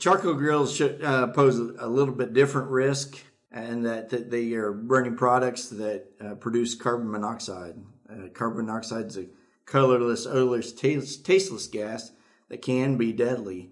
Charcoal 0.00 0.34
grills 0.34 0.74
should 0.74 1.02
uh, 1.04 1.28
pose 1.28 1.60
a 1.60 1.88
little 1.88 2.14
bit 2.14 2.34
different 2.34 2.70
risk, 2.70 3.18
and 3.52 3.86
that, 3.86 4.08
that 4.08 4.32
they 4.32 4.52
are 4.54 4.72
burning 4.72 5.16
products 5.16 5.68
that 5.68 6.06
uh, 6.20 6.34
produce 6.34 6.74
carbon 6.74 7.08
monoxide. 7.08 7.76
Uh, 8.10 8.28
carbon 8.34 8.66
monoxide 8.66 9.06
is 9.06 9.16
a 9.16 9.26
colorless, 9.64 10.26
odorless, 10.26 10.72
tasteless 10.72 11.68
gas 11.68 12.10
that 12.48 12.62
can 12.62 12.96
be 12.96 13.12
deadly. 13.12 13.70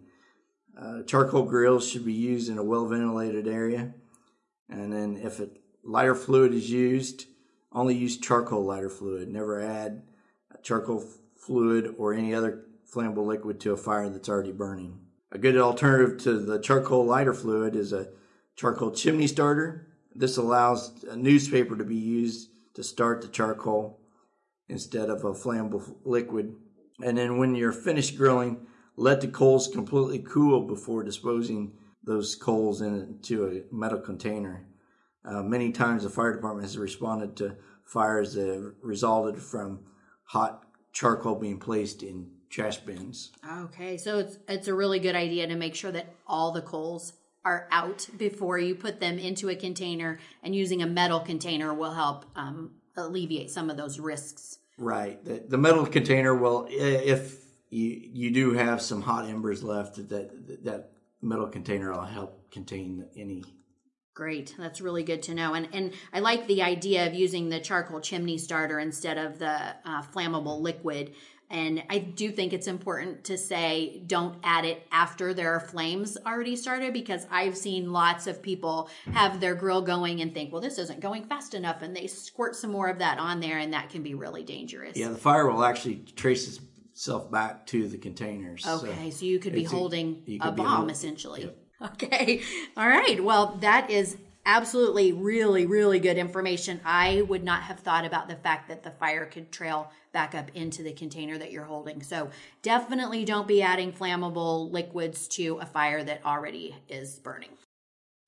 Uh, 0.81 1.03
charcoal 1.03 1.45
grills 1.45 1.89
should 1.89 2.05
be 2.05 2.13
used 2.13 2.49
in 2.49 2.59
a 2.59 2.65
well 2.65 2.87
ventilated 2.87 3.47
area, 3.47 3.95
and 4.69 4.93
then 4.93 5.17
if 5.17 5.39
a 5.41 5.49
lighter 5.85 6.15
fluid 6.15 6.53
is 6.53 6.71
used, 6.71 7.27
only 7.73 7.95
use 7.95 8.19
charcoal 8.19 8.65
lighter 8.65 8.89
fluid. 8.89 9.29
Never 9.29 9.61
add 9.61 10.03
charcoal 10.63 11.05
fluid 11.37 11.95
or 11.99 12.15
any 12.15 12.35
other 12.35 12.65
flammable 12.93 13.27
liquid 13.27 13.61
to 13.61 13.73
a 13.73 13.77
fire 13.77 14.09
that's 14.09 14.29
already 14.29 14.53
burning. 14.53 14.99
A 15.33 15.39
good 15.39 15.57
alternative 15.57 16.19
to 16.23 16.39
the 16.39 16.59
charcoal 16.59 17.05
lighter 17.05 17.35
fluid 17.35 17.75
is 17.75 17.93
a 17.93 18.09
charcoal 18.57 18.93
chimney 18.93 19.27
starter. 19.27 19.89
This 20.15 20.37
allows 20.37 21.05
a 21.11 21.17
newspaper 21.17 21.77
to 21.77 21.85
be 21.85 21.97
used 21.97 22.51
to 22.75 22.85
start 22.85 23.21
the 23.21 23.29
charcoal 23.29 24.01
instead 24.69 25.11
of 25.11 25.25
a 25.25 25.33
flammable 25.33 25.97
liquid. 26.05 26.55
And 27.03 27.19
then 27.19 27.39
when 27.39 27.55
you're 27.55 27.73
finished 27.73 28.17
grilling, 28.17 28.67
let 28.97 29.21
the 29.21 29.29
coals 29.29 29.69
completely 29.69 30.21
cool 30.21 30.63
before 30.67 31.03
disposing 31.03 31.73
those 32.05 32.35
coals 32.35 32.81
into 32.81 33.47
a 33.47 33.75
metal 33.75 33.99
container. 33.99 34.67
Uh, 35.25 35.43
many 35.43 35.73
times 35.73 36.03
the 36.03 36.11
fire 36.11 36.35
department 36.35 36.67
has 36.67 36.77
responded 36.77 37.37
to 37.37 37.57
fires 37.85 38.35
that 38.35 38.47
have 38.47 38.73
resulted 38.83 39.41
from 39.41 39.81
hot 40.25 40.65
charcoal 40.93 41.35
being 41.35 41.59
placed 41.59 42.03
in 42.03 42.31
trash 42.51 42.79
bins. 42.79 43.33
Okay, 43.63 43.97
so 43.97 44.19
it's 44.19 44.39
it's 44.49 44.69
a 44.69 44.75
really 44.75 45.01
good 45.01 45.17
idea 45.17 45.47
to 45.47 45.57
make 45.57 45.75
sure 45.75 45.91
that 45.93 46.15
all 46.27 46.53
the 46.53 46.63
coals 46.63 47.15
are 47.45 47.69
out 47.71 48.09
before 48.17 48.59
you 48.59 48.75
put 48.75 49.01
them 49.01 49.19
into 49.19 49.49
a 49.51 49.57
container, 49.57 50.19
and 50.43 50.55
using 50.55 50.83
a 50.83 50.87
metal 50.87 51.21
container 51.21 51.75
will 51.75 51.93
help 51.93 52.25
um, 52.37 52.71
alleviate 52.97 53.51
some 53.51 53.71
of 53.71 53.77
those 53.77 53.99
risks. 53.99 54.59
Right. 54.77 55.25
The, 55.25 55.45
the 55.49 55.59
metal 55.59 55.87
container 55.87 56.35
will, 56.35 56.67
i- 56.69 56.73
if 56.73 57.45
you 57.71 58.11
you 58.13 58.31
do 58.31 58.53
have 58.53 58.81
some 58.83 59.03
hot 59.03 59.27
embers 59.29 59.63
left, 59.63 59.97
that 60.09 60.65
that 60.65 60.91
metal 61.23 61.47
container 61.49 61.93
will 61.93 62.03
help 62.03 62.51
contain 62.51 63.07
any. 63.17 63.45
Great, 64.15 64.55
that's 64.57 64.81
really 64.81 65.03
good 65.03 65.23
to 65.25 65.35
know, 65.35 65.55
and 65.55 65.69
and 65.73 65.93
I 66.13 66.21
like 66.21 66.47
the 66.47 66.63
idea 66.63 67.07
of 67.07 67.15
using 67.15 67.49
the 67.49 67.59
charcoal 67.59 68.01
chimney 68.01 68.39
starter 68.39 68.79
instead 68.79 69.19
of 69.19 69.41
the 69.41 69.75
uh, 69.85 70.03
flammable 70.03 70.61
liquid. 70.61 71.15
And 71.51 71.83
I 71.91 71.99
do 71.99 72.31
think 72.31 72.53
it's 72.53 72.67
important 72.67 73.25
to 73.25 73.37
say 73.39 74.03
don't 74.07 74.37
add 74.43 74.65
it 74.65 74.87
after 74.91 75.33
there 75.35 75.55
are 75.55 75.61
flames 75.61 76.17
already 76.27 76.57
started 76.57 76.93
because 76.93 77.27
I've 77.31 77.57
seen 77.57 77.93
lots 77.93 78.27
of 78.27 78.43
people 78.43 78.89
have 79.13 79.41
their 79.41 79.55
grill 79.55 79.83
going 79.83 80.21
and 80.21 80.33
think, 80.35 80.53
well, 80.53 80.61
this 80.63 80.79
isn't 80.79 81.01
going 81.01 81.25
fast 81.27 81.55
enough, 81.55 81.83
and 81.83 81.95
they 81.95 82.07
squirt 82.07 82.57
some 82.57 82.73
more 82.73 82.89
of 82.89 82.99
that 82.99 83.19
on 83.19 83.41
there, 83.41 83.59
and 83.59 83.73
that 83.73 83.91
can 83.91 84.03
be 84.03 84.15
really 84.15 84.43
dangerous. 84.43 84.97
Yeah, 84.97 85.09
the 85.09 85.17
fire 85.17 85.49
will 85.49 85.65
actually 85.65 85.97
trace 86.17 86.59
itself 86.93 87.31
back 87.31 87.67
to 87.67 87.89
the 87.89 87.99
containers. 87.99 88.67
Okay, 88.67 89.11
so, 89.11 89.25
you 89.25 89.39
could 89.39 89.53
be 89.53 89.65
a- 89.65 89.69
holding 89.69 90.23
a 90.41 90.51
be 90.51 90.57
bomb 90.57 90.77
hold- 90.77 90.91
essentially. 90.91 91.51
Okay, 91.83 92.41
all 92.77 92.89
right. 92.89 93.23
Well, 93.23 93.59
that 93.61 93.91
is 93.91 94.17
absolutely 94.47 95.13
really, 95.13 95.67
really 95.67 95.99
good 95.99 96.19
information. 96.19 96.81
I 96.85 97.23
would 97.23 97.45
not 97.45 97.63
have 97.63 97.81
thought 97.81 98.05
about 98.05 98.29
the 98.29 98.37
fact 98.37 98.69
that 98.69 98.83
the 98.83 98.91
fire 98.91 99.27
could 99.27 99.51
trail 99.51 99.91
back 100.13 100.35
up 100.35 100.51
into 100.55 100.83
the 100.83 100.93
container 100.93 101.39
that 101.39 101.51
you're 101.51 101.65
holding. 101.65 102.03
So 102.03 102.31
definitely 102.63 103.25
don't 103.25 103.49
be 103.49 103.63
adding 103.63 103.93
flammable 103.93 104.71
liquids 104.71 105.27
to 105.29 105.59
a 105.61 105.67
fire 105.67 106.05
that 106.05 106.25
already 106.25 106.77
is 106.89 107.19
burning. 107.19 107.51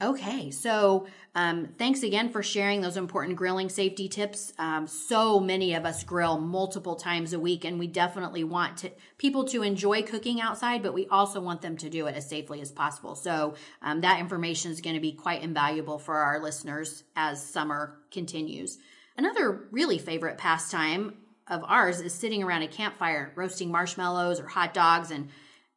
Okay, 0.03 0.51
so 0.51 1.07
um, 1.35 1.69
thanks 1.79 2.03
again 2.03 2.29
for 2.29 2.43
sharing 2.43 2.83
those 2.83 2.99
important 2.99 3.37
grilling 3.37 3.71
safety 3.71 4.11
tips. 4.11 4.53
Um, 4.59 4.87
so 4.87 5.41
many 5.41 5.73
of 5.73 5.87
us 5.87 6.05
grill 6.05 6.39
multiple 6.39 6.97
times 6.97 7.33
a 7.33 7.41
week, 7.41 7.65
and 7.65 7.79
we 7.79 7.87
definitely 7.87 8.45
want 8.45 8.77
to, 8.79 8.91
people 9.17 9.47
to 9.47 9.63
enjoy 9.63 10.03
cooking 10.03 10.39
outside, 10.39 10.83
but 10.83 10.93
we 10.93 11.07
also 11.07 11.41
want 11.41 11.63
them 11.63 11.79
to 11.79 11.89
do 11.89 12.09
it 12.09 12.15
as 12.15 12.29
safely 12.29 12.61
as 12.61 12.71
possible. 12.71 13.15
So 13.15 13.55
um, 13.81 14.03
that 14.03 14.21
information 14.21 14.71
is 14.71 14.83
going 14.83 14.97
to 14.97 15.01
be 15.01 15.13
quite 15.13 15.43
invaluable 15.43 15.99
for 15.99 16.17
our 16.17 16.43
listeners 16.43 17.05
as 17.17 17.43
summer 17.43 17.97
continues. 18.11 18.77
Another 19.17 19.67
really 19.71 19.97
favorite 19.97 20.37
pastime 20.37 21.15
of 21.49 21.65
ours 21.65 22.03
is 22.03 22.13
sitting 22.13 22.43
around 22.43 22.61
a 22.61 22.69
campfire, 22.69 23.33
roasting 23.35 23.71
marshmallows 23.71 24.41
or 24.41 24.47
hot 24.47 24.75
dogs, 24.75 25.11
and 25.11 25.31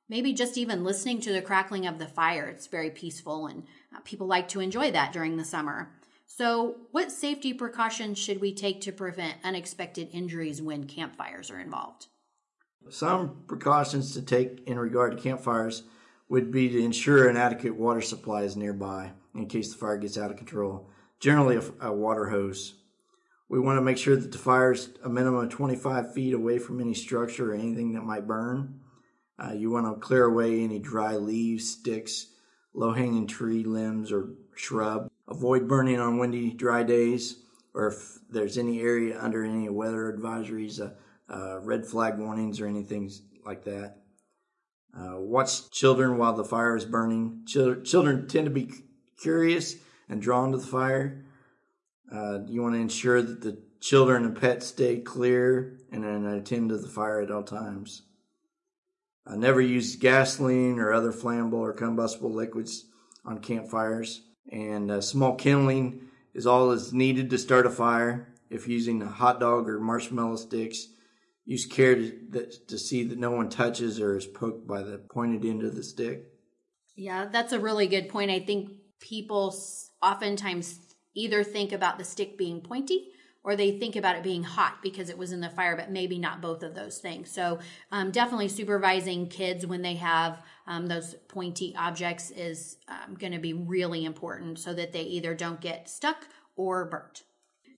maybe 0.09 0.33
just 0.33 0.57
even 0.57 0.83
listening 0.83 1.21
to 1.21 1.31
the 1.31 1.41
crackling 1.41 1.88
of 1.88 1.99
the 1.99 2.07
fire. 2.07 2.49
It's 2.49 2.67
very 2.67 2.89
peaceful, 2.89 3.47
and 3.47 3.63
people 4.03 4.27
like 4.27 4.48
to 4.50 4.60
enjoy 4.60 4.91
that 4.91 5.13
during 5.13 5.38
the 5.38 5.46
summer. 5.46 5.91
So, 6.25 6.77
what 6.91 7.12
safety 7.12 7.53
precautions 7.53 8.17
should 8.17 8.39
we 8.39 8.53
take 8.53 8.81
to 8.81 8.91
prevent 8.91 9.38
unexpected 9.43 10.10
injuries 10.13 10.62
when 10.62 10.86
campfires 10.86 11.50
are 11.50 11.60
involved? 11.60 12.08
Some 12.89 13.43
precautions 13.48 14.13
to 14.13 14.22
take 14.22 14.62
in 14.67 14.79
regard 14.79 15.17
to 15.17 15.22
campfires 15.22 15.84
would 16.29 16.51
be 16.51 16.69
to 16.69 16.84
ensure 16.84 17.27
an 17.27 17.36
adequate 17.36 17.75
water 17.75 18.01
supply 18.01 18.43
is 18.43 18.55
nearby 18.55 19.12
in 19.36 19.48
case 19.48 19.72
the 19.72 19.77
fire 19.77 19.98
gets 19.98 20.17
out 20.17 20.31
of 20.31 20.38
control. 20.38 20.89
Generally, 21.19 21.58
a, 21.58 21.88
a 21.88 21.91
water 21.91 22.29
hose. 22.29 22.75
We 23.50 23.60
want 23.60 23.77
to 23.77 23.81
make 23.81 23.98
sure 23.98 24.15
that 24.15 24.31
the 24.31 24.38
fire 24.38 24.72
is 24.72 24.89
a 25.03 25.10
minimum 25.10 25.43
of 25.43 25.50
25 25.50 26.13
feet 26.13 26.34
away 26.34 26.60
from 26.60 26.79
any 26.79 26.93
structure 26.93 27.51
or 27.51 27.55
anything 27.55 27.93
that 27.93 28.03
might 28.03 28.27
burn. 28.27 28.79
Uh, 29.38 29.53
you 29.53 29.72
want 29.72 29.88
to 29.88 30.00
clear 30.00 30.25
away 30.25 30.63
any 30.63 30.79
dry 30.79 31.15
leaves, 31.15 31.72
sticks, 31.72 32.27
low 32.73 32.93
hanging 32.93 33.27
tree 33.27 33.63
limbs, 33.63 34.11
or 34.11 34.29
shrub. 34.55 35.09
Avoid 35.27 35.67
burning 35.67 35.99
on 35.99 36.17
windy, 36.17 36.51
dry 36.51 36.83
days, 36.83 37.43
or 37.73 37.88
if 37.88 38.19
there's 38.29 38.57
any 38.57 38.81
area 38.81 39.19
under 39.19 39.43
any 39.43 39.69
weather 39.69 40.11
advisories, 40.11 40.79
uh, 40.79 40.91
uh, 41.31 41.59
red 41.61 41.85
flag 41.85 42.17
warnings, 42.17 42.59
or 42.59 42.67
anything 42.67 43.11
like 43.45 43.63
that. 43.65 43.97
Uh, 44.97 45.19
watch 45.19 45.69
children 45.71 46.17
while 46.17 46.33
the 46.33 46.43
fire 46.43 46.75
is 46.75 46.85
burning. 46.85 47.43
Chil- 47.45 47.81
children 47.81 48.27
tend 48.27 48.45
to 48.45 48.51
be 48.51 48.71
curious 49.21 49.75
and 50.07 50.21
drawn 50.21 50.51
to 50.51 50.57
the 50.57 50.65
fire. 50.65 51.25
Uh, 52.11 52.39
you 52.47 52.61
want 52.61 52.73
to 52.73 52.81
ensure 52.81 53.21
that 53.21 53.41
the 53.41 53.61
children 53.79 54.25
and 54.25 54.39
pets 54.39 54.67
stay 54.67 54.99
clear 54.99 55.79
and 55.91 56.03
attend 56.25 56.69
to 56.69 56.77
the 56.77 56.88
fire 56.88 57.21
at 57.21 57.31
all 57.31 57.43
times. 57.43 58.01
Uh, 59.29 59.36
never 59.36 59.62
use 59.62 59.95
gasoline 59.95 60.79
or 60.79 60.91
other 60.91 61.12
flammable 61.12 61.59
or 61.59 61.74
combustible 61.74 62.33
liquids 62.33 62.86
on 63.24 63.39
campfires. 63.39 64.21
And 64.51 64.89
uh, 64.89 65.01
small 65.01 65.36
kindling 65.36 66.07
is 66.33 66.48
all 66.48 66.69
that's 66.69 66.91
needed 66.91 67.29
to 67.29 67.38
start 67.38 67.67
a 67.67 67.69
fire. 67.69 68.33
If 68.50 68.67
using 68.67 69.01
a 69.01 69.07
hot 69.07 69.39
dog 69.39 69.69
or 69.69 69.79
marshmallow 69.79 70.38
sticks, 70.38 70.88
use 71.45 71.67
care 71.67 71.93
to, 71.93 72.12
that, 72.31 72.67
to 72.69 72.79
see 72.79 73.03
that 73.03 73.19
no 73.19 73.29
one 73.29 73.50
touches 73.50 74.00
or 74.00 74.17
is 74.17 74.25
poked 74.25 74.67
by 74.67 74.81
the 74.81 74.98
pointed 74.98 75.45
end 75.45 75.63
of 75.63 75.75
the 75.75 75.83
stick. 75.83 76.25
Yeah, 76.95 77.25
that's 77.31 77.53
a 77.53 77.59
really 77.59 77.88
good 77.88 78.09
point. 78.09 78.31
I 78.31 78.39
think 78.39 78.71
people 79.00 79.55
oftentimes 80.01 80.79
either 81.13 81.43
think 81.43 81.71
about 81.71 82.00
the 82.00 82.03
stick 82.03 82.38
being 82.38 82.62
pointy 82.62 83.09
or 83.50 83.56
they 83.56 83.72
think 83.72 83.96
about 83.96 84.15
it 84.15 84.22
being 84.22 84.44
hot 84.44 84.77
because 84.84 85.10
it 85.10 85.18
was 85.18 85.32
in 85.32 85.41
the 85.41 85.50
fire, 85.50 85.75
but 85.75 85.89
maybe 85.89 86.20
not 86.20 86.39
both 86.39 86.62
of 86.62 86.75
those 86.75 87.00
things. 87.00 87.32
So, 87.32 87.58
um, 87.91 88.12
definitely 88.12 88.48
supervising 88.48 89.27
kids 89.27 89.65
when 89.65 89.82
they 89.82 89.96
have 89.96 90.44
um, 90.68 90.86
those 90.86 91.15
pointy 91.27 91.74
objects 91.75 92.29
is 92.29 92.77
um, 92.88 93.15
going 93.15 93.34
to 93.34 93.39
be 93.39 93.53
really 93.53 94.06
important 94.06 94.60
so 94.60 94.72
that 94.75 94.94
they 94.94 95.01
either 95.01 95.34
don't 95.34 95.60
get 95.60 95.89
stuck 95.89 96.27
or 96.56 96.86
burnt. 96.86 97.24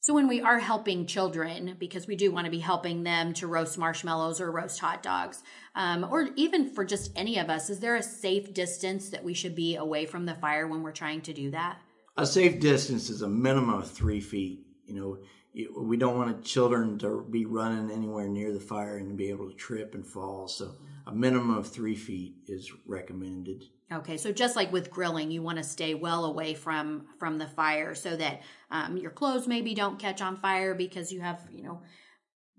So 0.02 0.14
when 0.14 0.28
we 0.28 0.42
are 0.42 0.60
helping 0.60 1.06
children, 1.06 1.78
because 1.80 2.06
we 2.06 2.18
do 2.18 2.34
want 2.34 2.46
to 2.46 2.52
be 2.52 2.60
helping 2.60 3.04
them 3.04 3.32
to 3.36 3.48
roast 3.48 3.78
marshmallows 3.78 4.42
or 4.42 4.52
roast 4.52 4.78
hot 4.78 5.02
dogs, 5.02 5.42
um, 5.76 6.06
or 6.12 6.32
even 6.36 6.68
for 6.68 6.84
just 6.84 7.14
any 7.16 7.40
of 7.40 7.50
us, 7.50 7.70
is 7.70 7.80
there 7.80 7.96
a 7.96 8.04
safe 8.04 8.54
distance 8.54 9.10
that 9.12 9.24
we 9.24 9.34
should 9.34 9.56
be 9.56 9.78
away 9.78 10.06
from 10.06 10.26
the 10.26 10.36
fire 10.36 10.68
when 10.68 10.84
we're 10.84 10.92
trying 10.92 11.22
to 11.22 11.34
do 11.34 11.52
that? 11.52 11.78
A 12.18 12.26
safe 12.26 12.60
distance 12.60 13.10
is 13.10 13.22
a 13.22 13.30
minimum 13.30 13.76
of 13.76 13.90
three 13.90 14.20
feet. 14.20 14.66
You 14.86 15.00
know, 15.00 15.18
we 15.54 15.98
don't 15.98 16.18
want 16.18 16.44
children 16.46 16.98
to 17.00 17.26
be 17.30 17.46
running 17.46 17.92
anywhere 17.92 18.28
near 18.28 18.54
the 18.54 18.60
fire 18.60 18.98
and 18.98 19.18
be 19.18 19.30
able 19.30 19.50
to 19.50 19.56
trip 19.56 19.94
and 19.96 20.06
fall. 20.06 20.48
So 20.48 20.76
a 21.06 21.14
minimum 21.14 21.58
of 21.58 21.68
three 21.68 21.96
feet 21.96 22.36
is 22.48 22.72
recommended. 22.86 23.66
Okay, 23.92 24.16
so 24.16 24.32
just 24.32 24.56
like 24.56 24.72
with 24.72 24.90
grilling, 24.90 25.32
you 25.32 25.42
want 25.42 25.58
to 25.58 25.64
stay 25.64 25.94
well 25.94 26.24
away 26.24 26.54
from 26.54 27.08
from 27.20 27.38
the 27.38 27.48
fire 27.48 27.94
so 27.94 28.16
that 28.16 28.42
um, 28.70 28.96
your 28.96 29.12
clothes 29.12 29.48
maybe 29.48 29.74
don't 29.74 30.00
catch 30.00 30.22
on 30.22 30.38
fire 30.38 30.74
because 30.74 31.12
you 31.12 31.20
have 31.20 31.42
you 31.52 31.64
know 31.64 31.82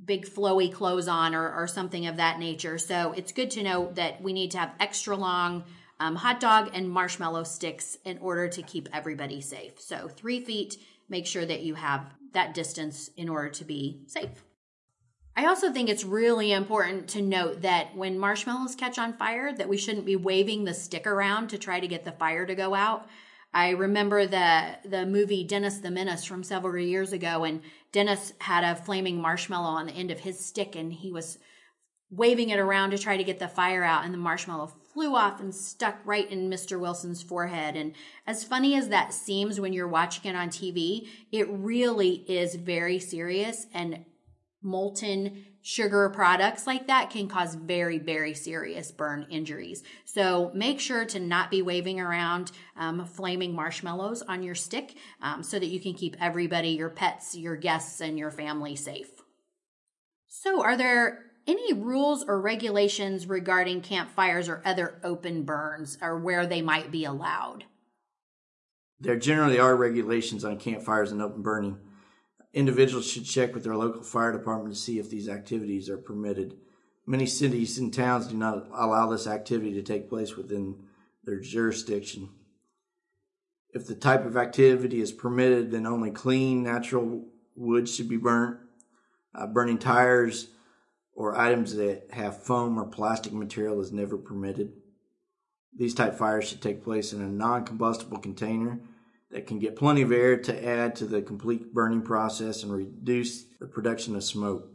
big 0.04 0.26
flowy 0.26 0.70
clothes 0.70 1.08
on 1.08 1.34
or, 1.34 1.50
or 1.54 1.66
something 1.66 2.06
of 2.06 2.16
that 2.16 2.38
nature. 2.38 2.76
So 2.76 3.12
it's 3.12 3.32
good 3.32 3.50
to 3.52 3.62
know 3.62 3.92
that 3.94 4.20
we 4.20 4.32
need 4.34 4.50
to 4.50 4.58
have 4.58 4.72
extra 4.80 5.16
long 5.16 5.64
um, 6.00 6.16
hot 6.16 6.40
dog 6.40 6.70
and 6.75 6.90
marshmallow 6.90 7.44
sticks 7.44 7.96
in 8.04 8.18
order 8.18 8.49
to 8.49 8.62
keep 8.62 8.88
everybody 8.92 9.40
safe. 9.40 9.80
So 9.80 10.08
three 10.08 10.40
feet. 10.44 10.76
Make 11.08 11.26
sure 11.26 11.44
that 11.44 11.62
you 11.62 11.75
have 11.75 12.06
that 12.32 12.54
distance 12.54 13.10
in 13.16 13.28
order 13.28 13.48
to 13.50 13.64
be 13.64 14.02
safe. 14.06 14.44
I 15.34 15.46
also 15.46 15.72
think 15.72 15.88
it's 15.88 16.04
really 16.04 16.52
important 16.52 17.08
to 17.10 17.22
note 17.22 17.62
that 17.62 17.96
when 17.96 18.18
marshmallows 18.18 18.74
catch 18.74 18.98
on 18.98 19.14
fire 19.14 19.52
that 19.54 19.68
we 19.68 19.78
shouldn't 19.78 20.04
be 20.04 20.16
waving 20.16 20.64
the 20.64 20.74
stick 20.74 21.06
around 21.06 21.48
to 21.48 21.58
try 21.58 21.80
to 21.80 21.88
get 21.88 22.04
the 22.04 22.12
fire 22.12 22.44
to 22.44 22.54
go 22.54 22.74
out. 22.74 23.08
I 23.54 23.70
remember 23.70 24.26
the 24.26 24.78
the 24.84 25.06
movie 25.06 25.44
Dennis 25.44 25.78
the 25.78 25.90
Menace 25.90 26.24
from 26.24 26.42
several 26.42 26.76
years 26.76 27.12
ago 27.12 27.44
and 27.44 27.62
Dennis 27.92 28.34
had 28.40 28.64
a 28.64 28.76
flaming 28.76 29.20
marshmallow 29.20 29.70
on 29.70 29.86
the 29.86 29.92
end 29.92 30.10
of 30.10 30.20
his 30.20 30.44
stick 30.44 30.76
and 30.76 30.92
he 30.92 31.10
was 31.10 31.38
waving 32.10 32.50
it 32.50 32.58
around 32.58 32.90
to 32.90 32.98
try 32.98 33.16
to 33.16 33.24
get 33.24 33.38
the 33.38 33.48
fire 33.48 33.82
out 33.82 34.04
and 34.04 34.12
the 34.12 34.18
marshmallow 34.18 34.70
flew 34.92 35.16
off 35.16 35.40
and 35.40 35.54
stuck 35.54 35.99
right 36.04 36.30
in 36.30 36.50
Mr. 36.50 36.78
Wilson's 36.78 37.22
forehead. 37.22 37.76
And 37.76 37.94
as 38.26 38.44
funny 38.44 38.76
as 38.76 38.88
that 38.88 39.12
seems 39.12 39.61
when 39.61 39.72
you're 39.72 39.88
watching 39.88 40.30
it 40.30 40.37
on 40.37 40.49
TV, 40.49 41.08
it 41.30 41.49
really 41.49 42.25
is 42.28 42.54
very 42.54 42.99
serious 42.99 43.66
and 43.72 44.04
molten 44.62 45.44
sugar 45.62 46.11
products 46.11 46.66
like 46.66 46.88
that 46.88 47.11
can 47.11 47.28
cause 47.28 47.54
very, 47.54 47.99
very 47.99 48.34
serious 48.34 48.90
burn 48.90 49.26
injuries. 49.30 49.82
So 50.04 50.50
make 50.54 50.80
sure 50.80 51.04
to 51.06 51.20
not 51.20 51.50
be 51.50 51.62
waving 51.62 52.00
around 52.00 52.50
um, 52.76 53.04
flaming 53.06 53.54
marshmallows 53.54 54.22
on 54.22 54.42
your 54.42 54.56
stick 54.56 54.96
um, 55.20 55.42
so 55.42 55.58
that 55.58 55.66
you 55.66 55.80
can 55.80 55.94
keep 55.94 56.16
everybody, 56.20 56.70
your 56.70 56.90
pets, 56.90 57.37
your 57.37 57.56
guests, 57.56 58.00
and 58.00 58.18
your 58.18 58.30
family 58.30 58.76
safe. 58.76 59.11
So, 60.28 60.62
are 60.62 60.76
there 60.76 61.31
any 61.46 61.72
rules 61.72 62.25
or 62.25 62.40
regulations 62.40 63.26
regarding 63.26 63.80
campfires 63.80 64.49
or 64.49 64.62
other 64.64 65.00
open 65.02 65.42
burns 65.42 65.99
or 66.00 66.18
where 66.18 66.46
they 66.46 66.62
might 66.62 66.90
be 66.90 67.04
allowed? 67.04 67.64
There 69.00 69.16
generally 69.16 69.58
are 69.58 69.76
regulations 69.76 70.44
on 70.44 70.58
campfires 70.58 71.11
and 71.11 71.20
open 71.20 71.42
burning 71.42 71.78
individuals 72.52 73.11
should 73.11 73.25
check 73.25 73.54
with 73.54 73.64
their 73.64 73.76
local 73.76 74.02
fire 74.02 74.32
department 74.32 74.75
to 74.75 74.80
see 74.80 74.99
if 74.99 75.08
these 75.08 75.28
activities 75.28 75.88
are 75.88 75.99
permitted. 75.99 76.58
Many 77.06 77.26
cities 77.26 77.78
and 77.78 77.93
towns 77.93 78.28
do 78.28 78.36
not 78.36 78.69
allow 78.73 79.08
this 79.08 79.26
activity 79.26 79.73
to 79.75 79.82
take 79.82 80.08
place 80.08 80.36
within 80.36 80.76
their 81.25 81.40
jurisdiction. 81.40 82.28
If 83.75 83.86
the 83.86 83.95
type 83.95 84.26
of 84.26 84.36
activity 84.36 85.00
is 85.00 85.12
permitted, 85.12 85.71
then 85.71 85.86
only 85.86 86.10
clean, 86.10 86.62
natural 86.62 87.25
wood 87.56 87.88
should 87.88 88.08
be 88.08 88.19
burnt. 88.19 88.58
Uh, 89.34 89.47
burning 89.47 89.78
tires 89.78 90.49
or 91.14 91.38
items 91.38 91.75
that 91.76 92.08
have 92.12 92.42
foam 92.42 92.78
or 92.78 92.86
plastic 92.86 93.32
material 93.32 93.80
is 93.80 93.92
never 93.92 94.16
permitted. 94.16 94.72
These 95.75 95.94
type 95.94 96.16
fires 96.16 96.48
should 96.48 96.62
take 96.62 96.84
place 96.84 97.12
in 97.12 97.20
a 97.20 97.28
non 97.28 97.64
combustible 97.64 98.18
container 98.18 98.80
that 99.30 99.46
can 99.46 99.58
get 99.58 99.76
plenty 99.76 100.02
of 100.02 100.12
air 100.12 100.36
to 100.36 100.66
add 100.66 100.94
to 100.96 101.06
the 101.06 101.22
complete 101.22 101.72
burning 101.72 102.02
process 102.02 102.62
and 102.62 102.72
reduce 102.72 103.44
the 103.58 103.66
production 103.66 104.14
of 104.14 104.22
smoke. 104.22 104.68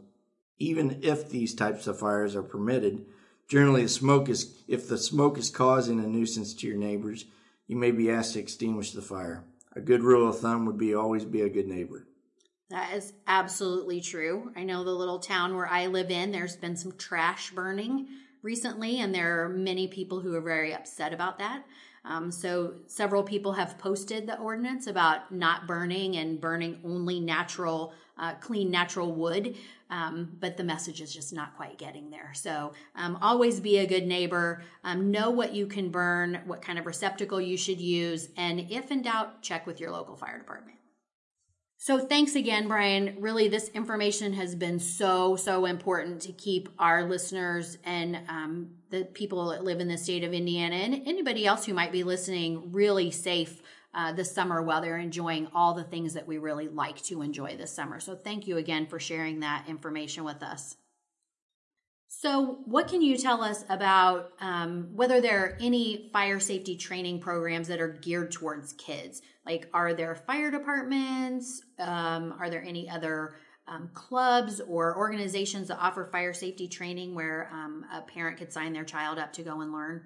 Even 0.58 0.98
if 1.02 1.28
these 1.28 1.54
types 1.54 1.86
of 1.86 1.98
fires 1.98 2.34
are 2.34 2.42
permitted, 2.42 3.06
generally 3.46 3.82
the 3.82 3.88
smoke 3.88 4.28
is 4.28 4.62
if 4.66 4.88
the 4.88 4.98
smoke 4.98 5.38
is 5.38 5.50
causing 5.50 6.00
a 6.00 6.06
nuisance 6.06 6.52
to 6.54 6.66
your 6.66 6.76
neighbors, 6.76 7.26
you 7.68 7.76
may 7.76 7.92
be 7.92 8.10
asked 8.10 8.32
to 8.32 8.40
extinguish 8.40 8.90
the 8.90 9.02
fire. 9.02 9.44
A 9.76 9.80
good 9.80 10.02
rule 10.02 10.28
of 10.28 10.40
thumb 10.40 10.66
would 10.66 10.78
be 10.78 10.94
always 10.94 11.24
be 11.24 11.42
a 11.42 11.48
good 11.48 11.68
neighbor. 11.68 12.08
That 12.70 12.94
is 12.94 13.14
absolutely 13.26 14.00
true. 14.02 14.52
I 14.54 14.62
know 14.62 14.84
the 14.84 14.90
little 14.90 15.18
town 15.18 15.56
where 15.56 15.66
I 15.66 15.86
live 15.86 16.10
in, 16.10 16.32
there's 16.32 16.56
been 16.56 16.76
some 16.76 16.92
trash 16.92 17.50
burning 17.50 18.08
recently, 18.42 19.00
and 19.00 19.14
there 19.14 19.42
are 19.42 19.48
many 19.48 19.88
people 19.88 20.20
who 20.20 20.34
are 20.34 20.40
very 20.40 20.74
upset 20.74 21.14
about 21.14 21.38
that. 21.38 21.64
Um, 22.04 22.30
so 22.30 22.74
several 22.86 23.22
people 23.22 23.52
have 23.52 23.78
posted 23.78 24.26
the 24.26 24.38
ordinance 24.38 24.86
about 24.86 25.32
not 25.32 25.66
burning 25.66 26.16
and 26.16 26.40
burning 26.40 26.78
only 26.84 27.20
natural, 27.20 27.94
uh, 28.18 28.34
clean 28.34 28.70
natural 28.70 29.12
wood. 29.12 29.56
Um, 29.90 30.36
but 30.38 30.58
the 30.58 30.64
message 30.64 31.00
is 31.00 31.12
just 31.12 31.32
not 31.32 31.56
quite 31.56 31.78
getting 31.78 32.10
there. 32.10 32.32
So 32.34 32.74
um, 32.94 33.18
always 33.22 33.60
be 33.60 33.78
a 33.78 33.86
good 33.86 34.06
neighbor. 34.06 34.62
Um, 34.84 35.10
know 35.10 35.30
what 35.30 35.54
you 35.54 35.66
can 35.66 35.90
burn, 35.90 36.42
what 36.44 36.60
kind 36.60 36.78
of 36.78 36.84
receptacle 36.84 37.40
you 37.40 37.56
should 37.56 37.80
use, 37.80 38.28
and 38.36 38.60
if 38.70 38.90
in 38.90 39.00
doubt, 39.00 39.40
check 39.40 39.66
with 39.66 39.80
your 39.80 39.90
local 39.90 40.14
fire 40.14 40.36
department. 40.36 40.77
So 41.80 42.00
thanks 42.00 42.34
again, 42.34 42.66
Brian. 42.66 43.16
Really, 43.20 43.46
this 43.46 43.68
information 43.68 44.32
has 44.32 44.56
been 44.56 44.80
so, 44.80 45.36
so 45.36 45.64
important 45.64 46.20
to 46.22 46.32
keep 46.32 46.68
our 46.76 47.04
listeners 47.04 47.78
and 47.84 48.18
um, 48.28 48.70
the 48.90 49.04
people 49.04 49.50
that 49.50 49.62
live 49.62 49.78
in 49.78 49.86
the 49.86 49.96
state 49.96 50.24
of 50.24 50.32
Indiana 50.32 50.74
and 50.74 51.06
anybody 51.06 51.46
else 51.46 51.64
who 51.64 51.72
might 51.72 51.92
be 51.92 52.02
listening 52.02 52.72
really 52.72 53.12
safe 53.12 53.62
uh, 53.94 54.10
this 54.10 54.34
summer 54.34 54.60
while 54.60 54.80
they're 54.80 54.98
enjoying 54.98 55.46
all 55.54 55.72
the 55.72 55.84
things 55.84 56.14
that 56.14 56.26
we 56.26 56.38
really 56.38 56.66
like 56.66 57.00
to 57.02 57.22
enjoy 57.22 57.56
this 57.56 57.72
summer. 57.72 58.00
So 58.00 58.16
thank 58.16 58.48
you 58.48 58.56
again 58.56 58.88
for 58.88 58.98
sharing 58.98 59.38
that 59.40 59.68
information 59.68 60.24
with 60.24 60.42
us. 60.42 60.74
So, 62.10 62.60
what 62.64 62.88
can 62.88 63.02
you 63.02 63.18
tell 63.18 63.42
us 63.42 63.64
about 63.68 64.32
um, 64.40 64.88
whether 64.94 65.20
there 65.20 65.44
are 65.44 65.58
any 65.60 66.08
fire 66.10 66.40
safety 66.40 66.74
training 66.74 67.20
programs 67.20 67.68
that 67.68 67.80
are 67.80 67.88
geared 67.88 68.32
towards 68.32 68.72
kids? 68.72 69.20
Like, 69.48 69.70
are 69.72 69.94
there 69.94 70.14
fire 70.14 70.50
departments? 70.50 71.62
Um, 71.78 72.34
are 72.38 72.50
there 72.50 72.62
any 72.62 72.86
other 72.86 73.36
um, 73.66 73.88
clubs 73.94 74.60
or 74.60 74.94
organizations 74.98 75.68
that 75.68 75.78
offer 75.78 76.04
fire 76.12 76.34
safety 76.34 76.68
training 76.68 77.14
where 77.14 77.48
um, 77.50 77.86
a 77.90 78.02
parent 78.02 78.36
could 78.36 78.52
sign 78.52 78.74
their 78.74 78.84
child 78.84 79.18
up 79.18 79.32
to 79.32 79.42
go 79.42 79.62
and 79.62 79.72
learn? 79.72 80.02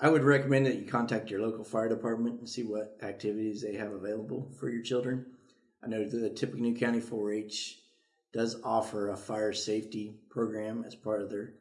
I 0.00 0.08
would 0.08 0.22
recommend 0.22 0.66
that 0.66 0.76
you 0.76 0.86
contact 0.86 1.32
your 1.32 1.40
local 1.40 1.64
fire 1.64 1.88
department 1.88 2.38
and 2.38 2.48
see 2.48 2.62
what 2.62 2.96
activities 3.02 3.60
they 3.60 3.74
have 3.74 3.90
available 3.90 4.52
for 4.60 4.68
your 4.68 4.82
children. 4.82 5.26
I 5.82 5.88
know 5.88 6.04
the 6.04 6.30
Tippecanoe 6.30 6.78
County 6.78 7.00
4 7.00 7.32
H 7.32 7.80
does 8.32 8.60
offer 8.62 9.10
a 9.10 9.16
fire 9.16 9.52
safety 9.52 10.20
program 10.30 10.84
as 10.86 10.94
part 10.94 11.22
of 11.22 11.30
their 11.30 11.54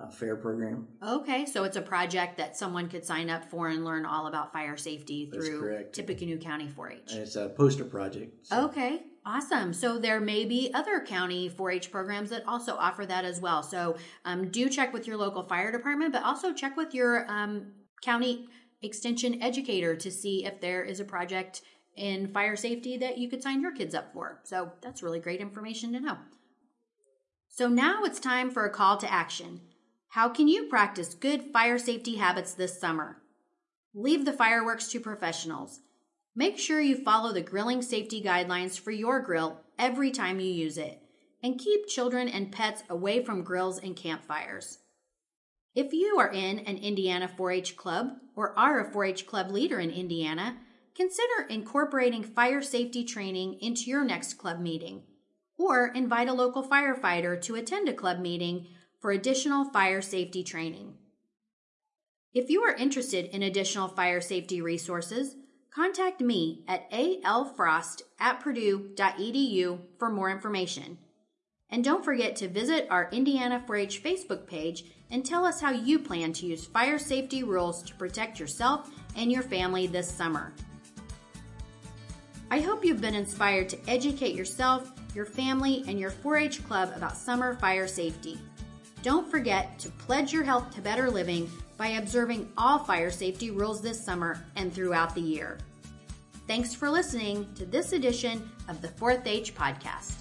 uh, 0.00 0.08
fair 0.10 0.36
program. 0.36 0.88
Okay, 1.06 1.44
so 1.46 1.64
it's 1.64 1.76
a 1.76 1.82
project 1.82 2.38
that 2.38 2.56
someone 2.56 2.88
could 2.88 3.04
sign 3.04 3.28
up 3.28 3.44
for 3.50 3.68
and 3.68 3.84
learn 3.84 4.06
all 4.06 4.26
about 4.26 4.52
fire 4.52 4.76
safety 4.76 5.28
That's 5.30 5.46
through 5.46 5.60
correct. 5.60 5.94
Tippecanoe 5.94 6.38
County 6.38 6.66
4-H. 6.68 7.12
And 7.12 7.20
it's 7.20 7.36
a 7.36 7.48
poster 7.50 7.84
project. 7.84 8.46
so- 8.46 8.64
Okay, 8.66 9.02
awesome. 9.26 9.72
So 9.72 9.98
there 9.98 10.20
may 10.20 10.44
be 10.44 10.70
other 10.72 11.00
county 11.04 11.50
4-H 11.50 11.90
programs 11.90 12.30
that 12.30 12.46
also 12.46 12.76
offer 12.76 13.04
that 13.06 13.24
as 13.24 13.40
well. 13.40 13.62
So 13.62 13.96
um, 14.24 14.48
do 14.50 14.68
check 14.68 14.92
with 14.92 15.06
your 15.06 15.16
local 15.16 15.42
fire 15.44 15.70
department, 15.72 16.12
but 16.12 16.22
also 16.22 16.52
check 16.52 16.76
with 16.76 16.94
your 16.94 17.30
um, 17.30 17.72
county 18.02 18.48
extension 18.82 19.42
educator 19.42 19.94
to 19.96 20.10
see 20.10 20.44
if 20.46 20.60
there 20.60 20.82
is 20.82 21.00
a 21.00 21.04
project 21.04 21.60
in 21.96 22.32
fire 22.32 22.56
safety 22.56 22.96
that 22.96 23.18
you 23.18 23.28
could 23.28 23.42
sign 23.42 23.60
your 23.60 23.72
kids 23.74 23.94
up 23.94 24.12
for. 24.14 24.40
So 24.44 24.72
that's 24.80 25.02
really 25.02 25.20
great 25.20 25.40
information 25.40 25.92
to 25.92 26.00
know. 26.00 26.16
So 27.48 27.68
now 27.68 28.04
it's 28.04 28.20
time 28.20 28.50
for 28.50 28.64
a 28.64 28.70
call 28.70 28.96
to 28.98 29.12
action. 29.12 29.60
How 30.14 30.28
can 30.28 30.48
you 30.48 30.64
practice 30.64 31.14
good 31.14 31.52
fire 31.52 31.78
safety 31.78 32.16
habits 32.16 32.54
this 32.54 32.80
summer? 32.80 33.18
Leave 33.94 34.24
the 34.24 34.32
fireworks 34.32 34.88
to 34.88 34.98
professionals. 34.98 35.82
Make 36.34 36.58
sure 36.58 36.80
you 36.80 36.96
follow 36.96 37.32
the 37.32 37.42
grilling 37.42 37.80
safety 37.80 38.20
guidelines 38.20 38.76
for 38.76 38.90
your 38.90 39.20
grill 39.20 39.60
every 39.78 40.10
time 40.10 40.40
you 40.40 40.50
use 40.50 40.78
it, 40.78 41.00
and 41.44 41.60
keep 41.60 41.86
children 41.86 42.26
and 42.26 42.50
pets 42.50 42.82
away 42.90 43.24
from 43.24 43.44
grills 43.44 43.78
and 43.78 43.94
campfires. 43.94 44.78
If 45.76 45.92
you 45.92 46.18
are 46.18 46.32
in 46.32 46.58
an 46.58 46.78
Indiana 46.78 47.28
4 47.28 47.52
H 47.52 47.76
club 47.76 48.08
or 48.34 48.58
are 48.58 48.80
a 48.80 48.92
4 48.92 49.04
H 49.04 49.28
club 49.28 49.52
leader 49.52 49.78
in 49.78 49.90
Indiana, 49.90 50.56
consider 50.96 51.46
incorporating 51.48 52.24
fire 52.24 52.62
safety 52.62 53.04
training 53.04 53.58
into 53.60 53.88
your 53.88 54.04
next 54.04 54.34
club 54.34 54.58
meeting. 54.58 55.04
or 55.56 55.88
invite 55.88 56.26
a 56.26 56.32
local 56.32 56.64
firefighter 56.66 57.38
to 57.42 57.54
attend 57.54 57.86
a 57.86 57.92
club 57.92 58.18
meeting 58.18 58.66
for 59.00 59.10
additional 59.10 59.64
fire 59.64 60.02
safety 60.02 60.44
training. 60.44 60.94
If 62.32 62.48
you 62.48 62.62
are 62.62 62.74
interested 62.74 63.24
in 63.34 63.42
additional 63.42 63.88
fire 63.88 64.20
safety 64.20 64.60
resources, 64.60 65.34
contact 65.74 66.20
me 66.20 66.64
at 66.68 66.88
alfrost 66.92 68.02
at 68.20 68.40
purdue.edu 68.40 69.78
for 69.98 70.10
more 70.10 70.30
information. 70.30 70.98
And 71.70 71.82
don't 71.82 72.04
forget 72.04 72.36
to 72.36 72.48
visit 72.48 72.86
our 72.90 73.08
Indiana 73.10 73.62
4 73.66 73.76
H 73.76 74.02
Facebook 74.02 74.46
page 74.46 74.84
and 75.10 75.24
tell 75.24 75.44
us 75.44 75.60
how 75.60 75.72
you 75.72 75.98
plan 75.98 76.32
to 76.34 76.46
use 76.46 76.66
fire 76.66 76.98
safety 76.98 77.42
rules 77.42 77.82
to 77.84 77.94
protect 77.94 78.38
yourself 78.38 78.90
and 79.16 79.32
your 79.32 79.42
family 79.42 79.86
this 79.86 80.10
summer. 80.10 80.52
I 82.50 82.60
hope 82.60 82.84
you've 82.84 83.00
been 83.00 83.14
inspired 83.14 83.68
to 83.70 83.78
educate 83.88 84.34
yourself, 84.34 84.92
your 85.14 85.24
family, 85.24 85.84
and 85.86 85.98
your 85.98 86.10
4 86.10 86.36
H 86.36 86.64
club 86.66 86.92
about 86.96 87.16
summer 87.16 87.54
fire 87.54 87.86
safety. 87.86 88.38
Don't 89.02 89.30
forget 89.30 89.78
to 89.78 89.90
pledge 89.90 90.32
your 90.32 90.44
health 90.44 90.74
to 90.74 90.82
better 90.82 91.10
living 91.10 91.50
by 91.78 91.88
observing 91.88 92.52
all 92.58 92.78
fire 92.78 93.10
safety 93.10 93.50
rules 93.50 93.80
this 93.80 94.02
summer 94.02 94.44
and 94.56 94.72
throughout 94.72 95.14
the 95.14 95.22
year. 95.22 95.58
Thanks 96.46 96.74
for 96.74 96.90
listening 96.90 97.46
to 97.54 97.64
this 97.64 97.92
edition 97.92 98.50
of 98.68 98.82
the 98.82 98.88
4th 98.88 99.26
H 99.26 99.54
Podcast. 99.54 100.19